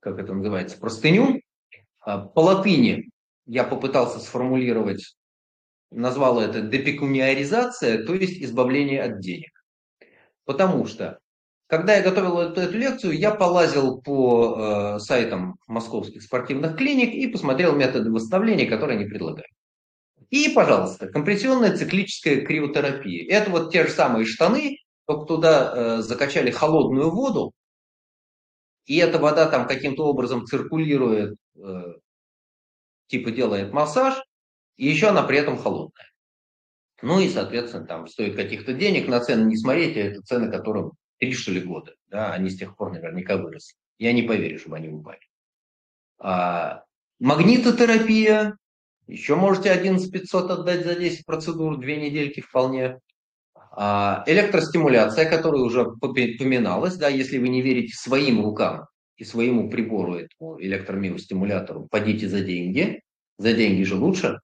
[0.00, 1.40] как это называется, простыню.
[2.00, 3.10] А, по латыни
[3.46, 5.14] я попытался сформулировать
[5.94, 9.50] назвал это депекуниаризация, то есть избавление от денег.
[10.44, 11.20] Потому что,
[11.76, 17.26] когда я готовил эту, эту лекцию, я полазил по э, сайтам московских спортивных клиник и
[17.26, 19.50] посмотрел методы восстановления, которые они предлагают.
[20.30, 23.28] И, пожалуйста, компрессионная циклическая криотерапия.
[23.28, 27.50] Это вот те же самые штаны, только туда э, закачали холодную воду,
[28.86, 31.94] и эта вода там каким-то образом циркулирует, э,
[33.08, 34.14] типа делает массаж,
[34.76, 36.06] и еще она при этом холодная.
[37.02, 40.92] Ну и, соответственно, там стоит каких-то денег, на цены не смотрите, это цены, которым
[41.24, 43.76] три что ли года, да, они с тех пор наверняка выросли.
[43.98, 45.20] Я не поверю, чтобы они упали.
[46.18, 46.84] А,
[47.18, 48.56] магнитотерапия,
[49.06, 52.98] еще можете 11 500 отдать за 10 процедур, две недельки вполне.
[53.72, 60.16] А, электростимуляция, которая уже поминалась, да, если вы не верите своим рукам и своему прибору,
[60.16, 63.00] этому электромиостимулятору, подите за деньги,
[63.38, 64.40] за деньги же лучше.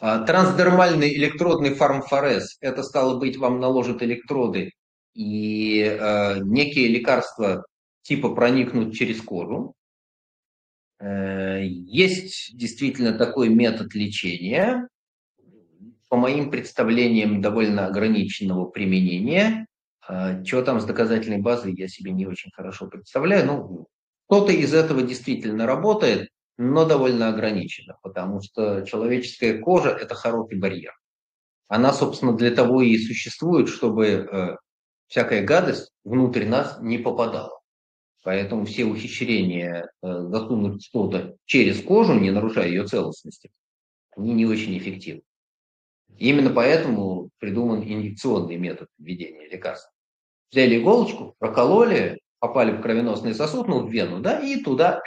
[0.00, 4.72] А, трансдермальный электродный фармфорез– это, стало быть, вам наложат электроды
[5.14, 7.64] и э, некие лекарства
[8.02, 9.74] типа проникнут через кожу.
[11.00, 14.88] Э, есть действительно такой метод лечения,
[16.08, 19.66] по моим представлениям, довольно ограниченного применения.
[20.08, 23.46] Э, что там с доказательной базой, я себе не очень хорошо представляю.
[23.46, 23.86] Ну,
[24.26, 30.92] кто-то из этого действительно работает но довольно ограниченно, потому что человеческая кожа– это хороший барьер.
[31.68, 34.56] Она, собственно, для того и существует, чтобы э,
[35.08, 37.60] всякая гадость внутрь нас не попадала.
[38.22, 43.50] Поэтому все ухищрения э, засунуть что-то через кожу, не нарушая ее целостности,
[44.16, 45.22] они не очень эффективны.
[46.16, 49.90] Именно поэтому придуман инъекционный метод введения лекарств.
[50.50, 55.02] Взяли иголочку, прокололи, попали в кровеносный сосуд, ну, в вену, да, и туда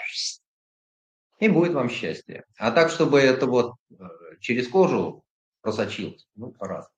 [1.39, 2.45] и будет вам счастье.
[2.57, 4.03] А так, чтобы это вот э,
[4.39, 5.23] через кожу
[5.61, 6.93] просочилось, ну, по-разному.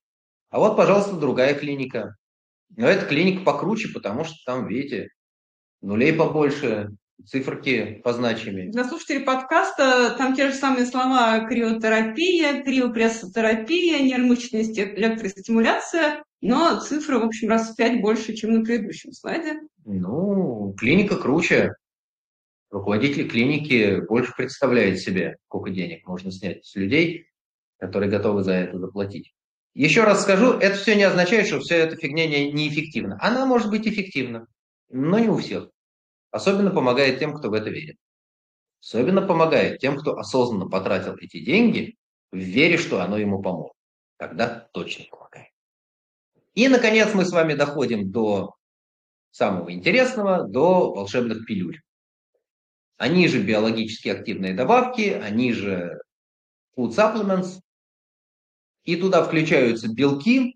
[0.50, 2.16] А вот, пожалуйста, другая клиника.
[2.76, 5.10] Но эта клиника покруче, потому что там, видите,
[5.82, 6.90] нулей побольше,
[7.26, 8.72] циферки позначимые.
[8.72, 17.24] Для слушателей подкаста там те же самые слова криотерапия, криопрессотерапия, нервмышечная электростимуляция, но цифры, в
[17.24, 19.60] общем, раз в пять больше, чем на предыдущем слайде.
[19.86, 21.74] Ну, клиника круче.
[22.72, 27.26] Руководитель клиники больше представляет себе, сколько денег можно снять с людей,
[27.80, 29.34] которые готовы за это заплатить.
[29.74, 33.18] Еще раз скажу, это все не означает, что вся эта фигня не, неэффективна.
[33.22, 34.48] Она может быть эффективна,
[34.90, 35.70] но не у всех.
[36.32, 37.98] Особенно помогает тем, кто в это верит.
[38.82, 41.96] Особенно помогает тем, кто осознанно потратил эти деньги
[42.32, 43.74] в вере, что оно ему поможет.
[44.18, 45.50] Тогда точно помогает.
[46.54, 48.56] И, наконец, мы с вами доходим до
[49.32, 51.80] самого интересного, до волшебных пилюль.
[52.98, 56.02] Они же биологически активные добавки, они же
[56.78, 57.60] food supplements.
[58.90, 60.56] И туда включаются белки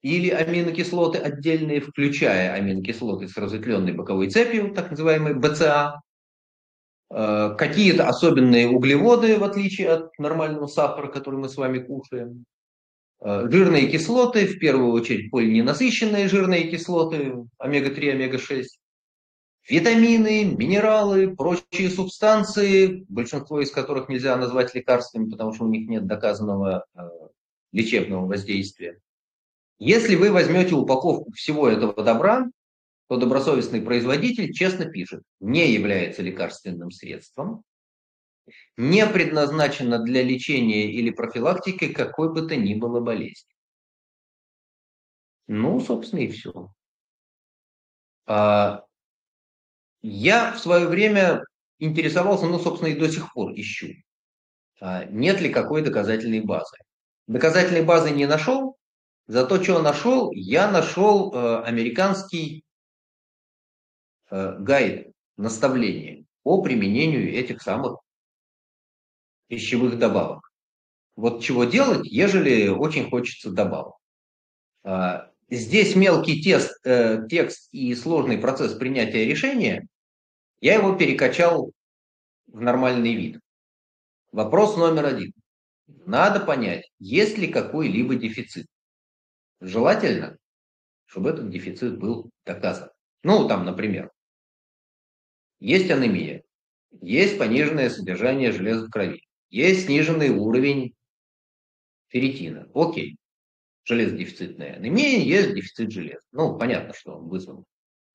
[0.00, 6.00] или аминокислоты отдельные, включая аминокислоты с разветвленной боковой цепью, так называемые БЦА,
[7.10, 12.46] э, какие-то особенные углеводы, в отличие от нормального сахара, который мы с вами кушаем,
[13.20, 18.64] э, жирные кислоты, в первую очередь полиненасыщенные жирные кислоты, омега-3, омега-6,
[19.68, 26.06] Витамины, минералы, прочие субстанции, большинство из которых нельзя назвать лекарствами, потому что у них нет
[26.06, 27.00] доказанного э,
[27.76, 28.98] лечебного воздействия.
[29.78, 32.46] Если вы возьмете упаковку всего этого добра,
[33.08, 37.62] то добросовестный производитель честно пишет, не является лекарственным средством,
[38.78, 43.52] не предназначено для лечения или профилактики какой бы то ни было болезни.
[45.46, 46.72] Ну, собственно, и все.
[48.24, 48.84] А,
[50.00, 51.44] я в свое время
[51.78, 53.92] интересовался, ну, собственно, и до сих пор ищу,
[54.80, 56.76] а, нет ли какой доказательной базы.
[57.26, 58.76] Доказательной базы не нашел,
[59.26, 60.30] зато что нашел?
[60.32, 62.64] Я нашел э, американский
[64.30, 67.98] э, гайд, наставление по применению этих самых
[69.48, 70.52] пищевых добавок.
[71.16, 73.96] Вот чего делать, ежели очень хочется добавок.
[74.84, 79.86] А, здесь мелкий тест, э, текст и сложный процесс принятия решения,
[80.60, 81.72] я его перекачал
[82.46, 83.40] в нормальный вид.
[84.30, 85.32] Вопрос номер один.
[85.86, 88.66] Надо понять, есть ли какой-либо дефицит.
[89.60, 90.36] Желательно,
[91.06, 92.90] чтобы этот дефицит был доказан.
[93.22, 94.10] Ну, там, например,
[95.58, 96.42] есть анемия,
[97.00, 100.94] есть пониженное содержание железа в крови, есть сниженный уровень
[102.08, 102.68] ферритина.
[102.74, 103.16] Окей.
[103.84, 106.26] Железодефицитная анемия, есть дефицит железа.
[106.32, 107.64] Ну, понятно, что он вызван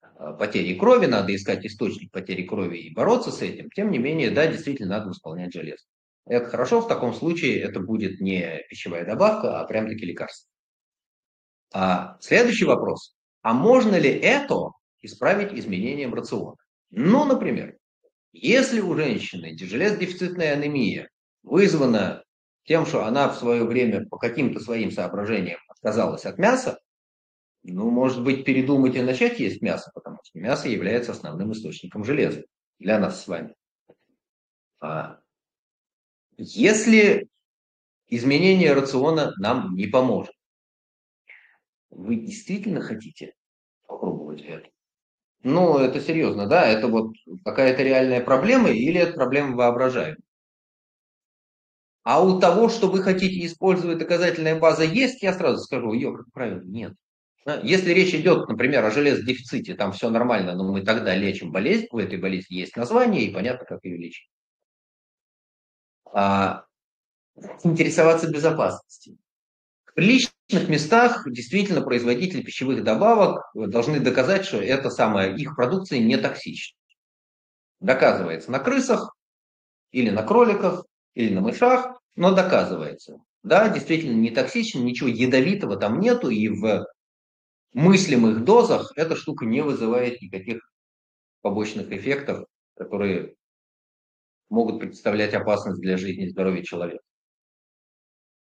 [0.01, 3.69] а, потерей крови, надо искать источник потери крови и бороться с этим.
[3.71, 5.85] Тем не менее, да, действительно надо восполнять железо.
[6.25, 10.49] Это хорошо, в таком случае это будет не пищевая добавка, а прям-таки лекарство.
[11.73, 13.15] А следующий вопрос.
[13.41, 16.55] А можно ли это исправить изменением рациона?
[16.91, 17.77] Ну, например,
[18.33, 21.09] если у женщины железодефицитная анемия
[21.43, 22.23] вызвана
[22.65, 26.79] тем, что она в свое время по каким-то своим соображениям отказалась от мяса,
[27.63, 32.43] ну, может быть, передумать и начать есть мясо, потому что мясо является основным источником железа
[32.79, 33.55] для нас с вами.
[34.79, 35.20] А
[36.41, 37.27] если
[38.07, 40.33] изменение рациона нам не поможет,
[41.91, 43.33] вы действительно хотите
[43.87, 44.69] попробовать это?
[45.43, 46.65] Ну, это серьезно, да?
[46.67, 47.13] Это вот
[47.45, 50.17] какая-то реальная проблема или это проблема воображаемая?
[52.03, 56.31] А у того, что вы хотите использовать доказательная база есть, я сразу скажу, ее, как
[56.33, 56.93] правило, нет.
[57.63, 61.99] Если речь идет, например, о железодефиците, там все нормально, но мы тогда лечим болезнь, у
[61.99, 64.29] этой болезни есть название и понятно, как ее лечить.
[66.13, 66.65] А,
[67.63, 69.17] интересоваться безопасностью.
[69.95, 76.17] В личных местах действительно производители пищевых добавок должны доказать, что эта самая их продукция не
[76.17, 76.77] токсична.
[77.79, 79.15] Доказывается на крысах
[79.91, 83.17] или на кроликах, или на мышах, но доказывается.
[83.43, 86.85] Да, действительно не токсично, ничего ядовитого там нету, и в
[87.73, 90.61] мыслимых дозах эта штука не вызывает никаких
[91.41, 92.45] побочных эффектов,
[92.77, 93.35] которые
[94.51, 97.01] могут представлять опасность для жизни и здоровья человека.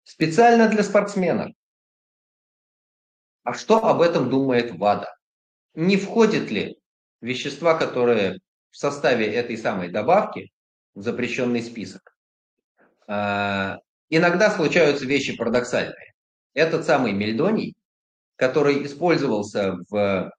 [0.02, 1.52] Специально для спортсменов.
[3.44, 5.14] А что об этом думает ВАДА?
[5.74, 6.78] Не входит ли
[7.20, 8.40] вещества, которые
[8.70, 10.50] в составе этой самой добавки
[10.94, 12.14] в запрещенный список?
[13.06, 16.14] А, иногда случаются вещи парадоксальные.
[16.54, 17.76] Этот самый мельдоний,
[18.34, 20.32] который использовался в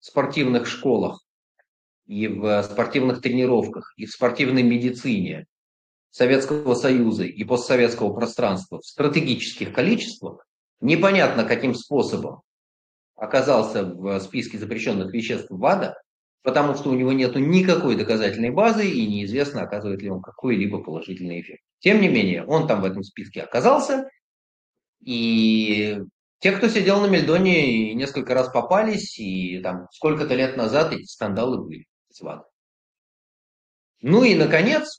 [0.00, 1.24] спортивных школах
[2.10, 5.46] и в спортивных тренировках, и в спортивной медицине
[6.10, 10.44] Советского Союза и постсоветского пространства в стратегических количествах,
[10.80, 12.40] непонятно каким способом
[13.14, 15.94] оказался в списке запрещенных веществ ВАДА,
[16.42, 21.40] потому что у него нет никакой доказательной базы и неизвестно, оказывает ли он какой-либо положительный
[21.40, 21.62] эффект.
[21.78, 24.10] Тем не менее, он там в этом списке оказался,
[25.00, 26.00] и
[26.40, 31.62] те, кто сидел на Мельдоне, несколько раз попались, и там сколько-то лет назад эти скандалы
[31.62, 31.84] были
[32.20, 32.46] ВАДой.
[34.02, 34.98] Ну и, наконец,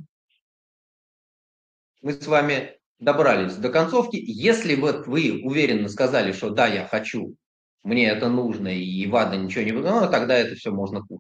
[2.01, 4.17] мы с вами добрались до концовки.
[4.17, 7.35] Если вот вы уверенно сказали, что да, я хочу,
[7.83, 11.19] мне это нужно, и ВАДА ничего не ну, тогда это все можно купить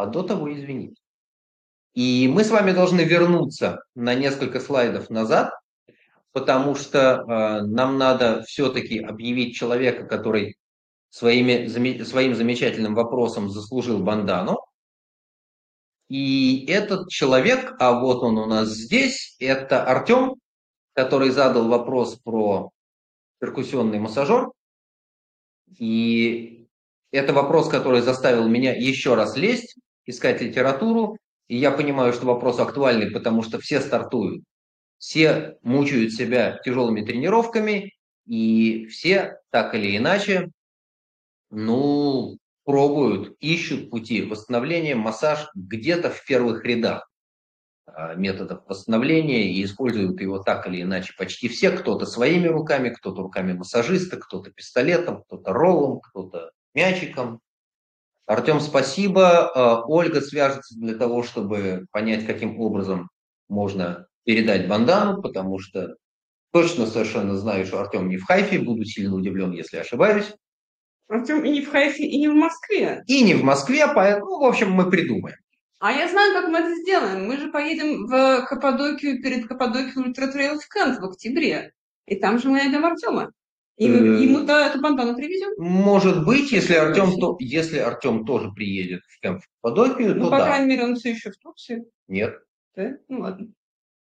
[0.00, 1.00] а до того извините.
[1.94, 5.52] И мы с вами должны вернуться на несколько слайдов назад,
[6.32, 10.56] потому что э, нам надо все-таки объявить человека, который
[11.10, 11.66] своими,
[12.04, 14.58] своим замечательным вопросом заслужил бандану.
[16.08, 20.36] И этот человек, а вот он у нас здесь, это Артем,
[20.94, 22.70] который задал вопрос про
[23.38, 24.48] перкуссионный массажер.
[25.78, 26.68] И
[27.12, 31.16] это вопрос, который заставил меня еще раз лезть, искать литературу.
[31.46, 34.42] И я понимаю, что вопрос актуальный, потому что все стартуют.
[34.98, 37.94] Все мучают себя тяжелыми тренировками,
[38.26, 40.50] и все так или иначе,
[41.50, 47.08] ну, пробуют, ищут пути восстановления, массаж где-то в первых рядах.
[47.86, 51.70] а, методов восстановления и используют его так или иначе почти все.
[51.70, 57.40] Кто-то своими руками, кто-то руками массажиста, кто-то пистолетом, кто-то роллом, кто-то мячиком.
[58.26, 59.48] Артем, спасибо.
[59.48, 63.10] А, Ольга свяжется для того, чтобы понять, каким образом
[63.48, 65.96] можно передать бандану, потому что
[66.52, 70.32] точно совершенно знаю, что Артем не в Хайфе, буду сильно удивлен, если ошибаюсь.
[71.10, 73.02] Артем и не в Хайфе, и не в Москве.
[73.06, 75.36] И не в Москве, поэтому, в общем, мы придумаем.
[75.80, 77.26] А я знаю, как мы это сделаем.
[77.26, 81.72] Мы же поедем в Каппадокию перед Каппадокией Ультратрейл в Кент в октябре.
[82.06, 83.32] И там же мы найдем Артема.
[83.76, 85.52] И э, ему-то эту бандану привезем.
[85.56, 90.30] Может быть, если Артем, то, если Артем тоже приедет в Кемп в Каппадокию, ну, то
[90.30, 90.44] по да.
[90.44, 91.84] крайней мере, он все еще в Турции.
[92.06, 92.34] Нет.
[92.76, 92.90] Да?
[93.08, 93.48] Ну ладно.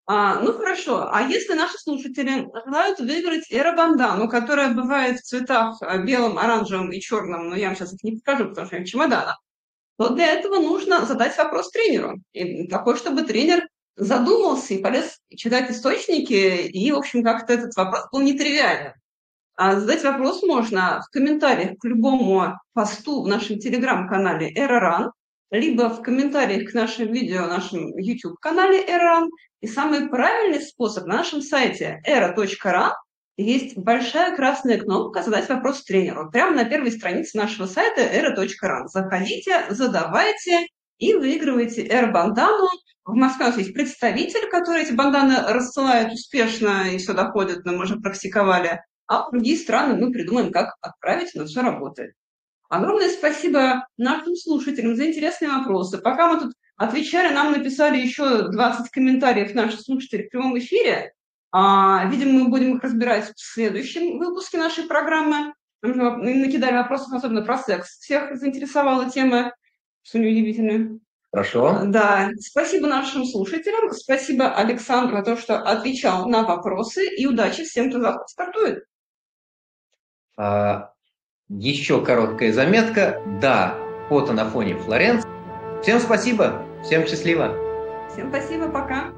[0.06, 6.02] А, ну хорошо, а если наши слушатели желают выиграть эробандану, которая бывает в цветах э,
[6.02, 8.86] белым, оранжевым и черным, но я вам сейчас их не покажу, потому что я в
[8.86, 9.40] чемоданах,
[9.98, 12.20] то для этого нужно задать вопрос тренеру.
[12.32, 18.08] И такой, чтобы тренер задумался и полез читать источники, и, в общем, как-то этот вопрос
[18.10, 18.94] был нетривиален.
[19.54, 25.12] А задать вопрос можно в комментариях к любому посту в нашем телеграм-канале «Эроран»,
[25.52, 29.28] либо в комментариях к нашим видео, нашем YouTube-канале «Эроран»,
[29.60, 32.92] и самый правильный способ на нашем сайте era.ran
[33.36, 36.30] есть большая красная кнопка «Задать вопрос тренеру».
[36.30, 38.86] Прямо на первой странице нашего сайта era.ran.
[38.86, 40.66] Заходите, задавайте
[40.98, 42.68] и выигрывайте R-бандану.
[43.04, 47.72] В Москве у нас есть представитель, который эти банданы рассылает успешно, и все доходит, но
[47.72, 48.80] мы уже практиковали.
[49.06, 52.14] А в другие страны мы придумаем, как отправить, но все работает.
[52.72, 55.98] Огромное спасибо нашим слушателям за интересные вопросы.
[55.98, 61.12] Пока мы тут отвечали, нам написали еще 20 комментариев наши слушатели в прямом эфире.
[61.50, 65.52] А, видимо, мы будем их разбирать в следующем выпуске нашей программы.
[65.82, 67.98] Мы накидали вопросов, особенно про секс.
[67.98, 69.54] Всех заинтересовала тема,
[70.02, 70.98] что неудивительно.
[71.30, 71.82] Хорошо.
[71.84, 77.90] Да, спасибо нашим слушателям, спасибо Александру за то, что отвечал на вопросы, и удачи всем,
[77.90, 78.84] кто завтра стартует.
[80.38, 80.92] А,
[81.58, 83.20] еще короткая заметка.
[83.40, 83.76] Да,
[84.08, 85.28] фото на фоне Флоренции.
[85.82, 87.54] Всем спасибо, всем счастливо.
[88.12, 89.12] Всем спасибо, пока.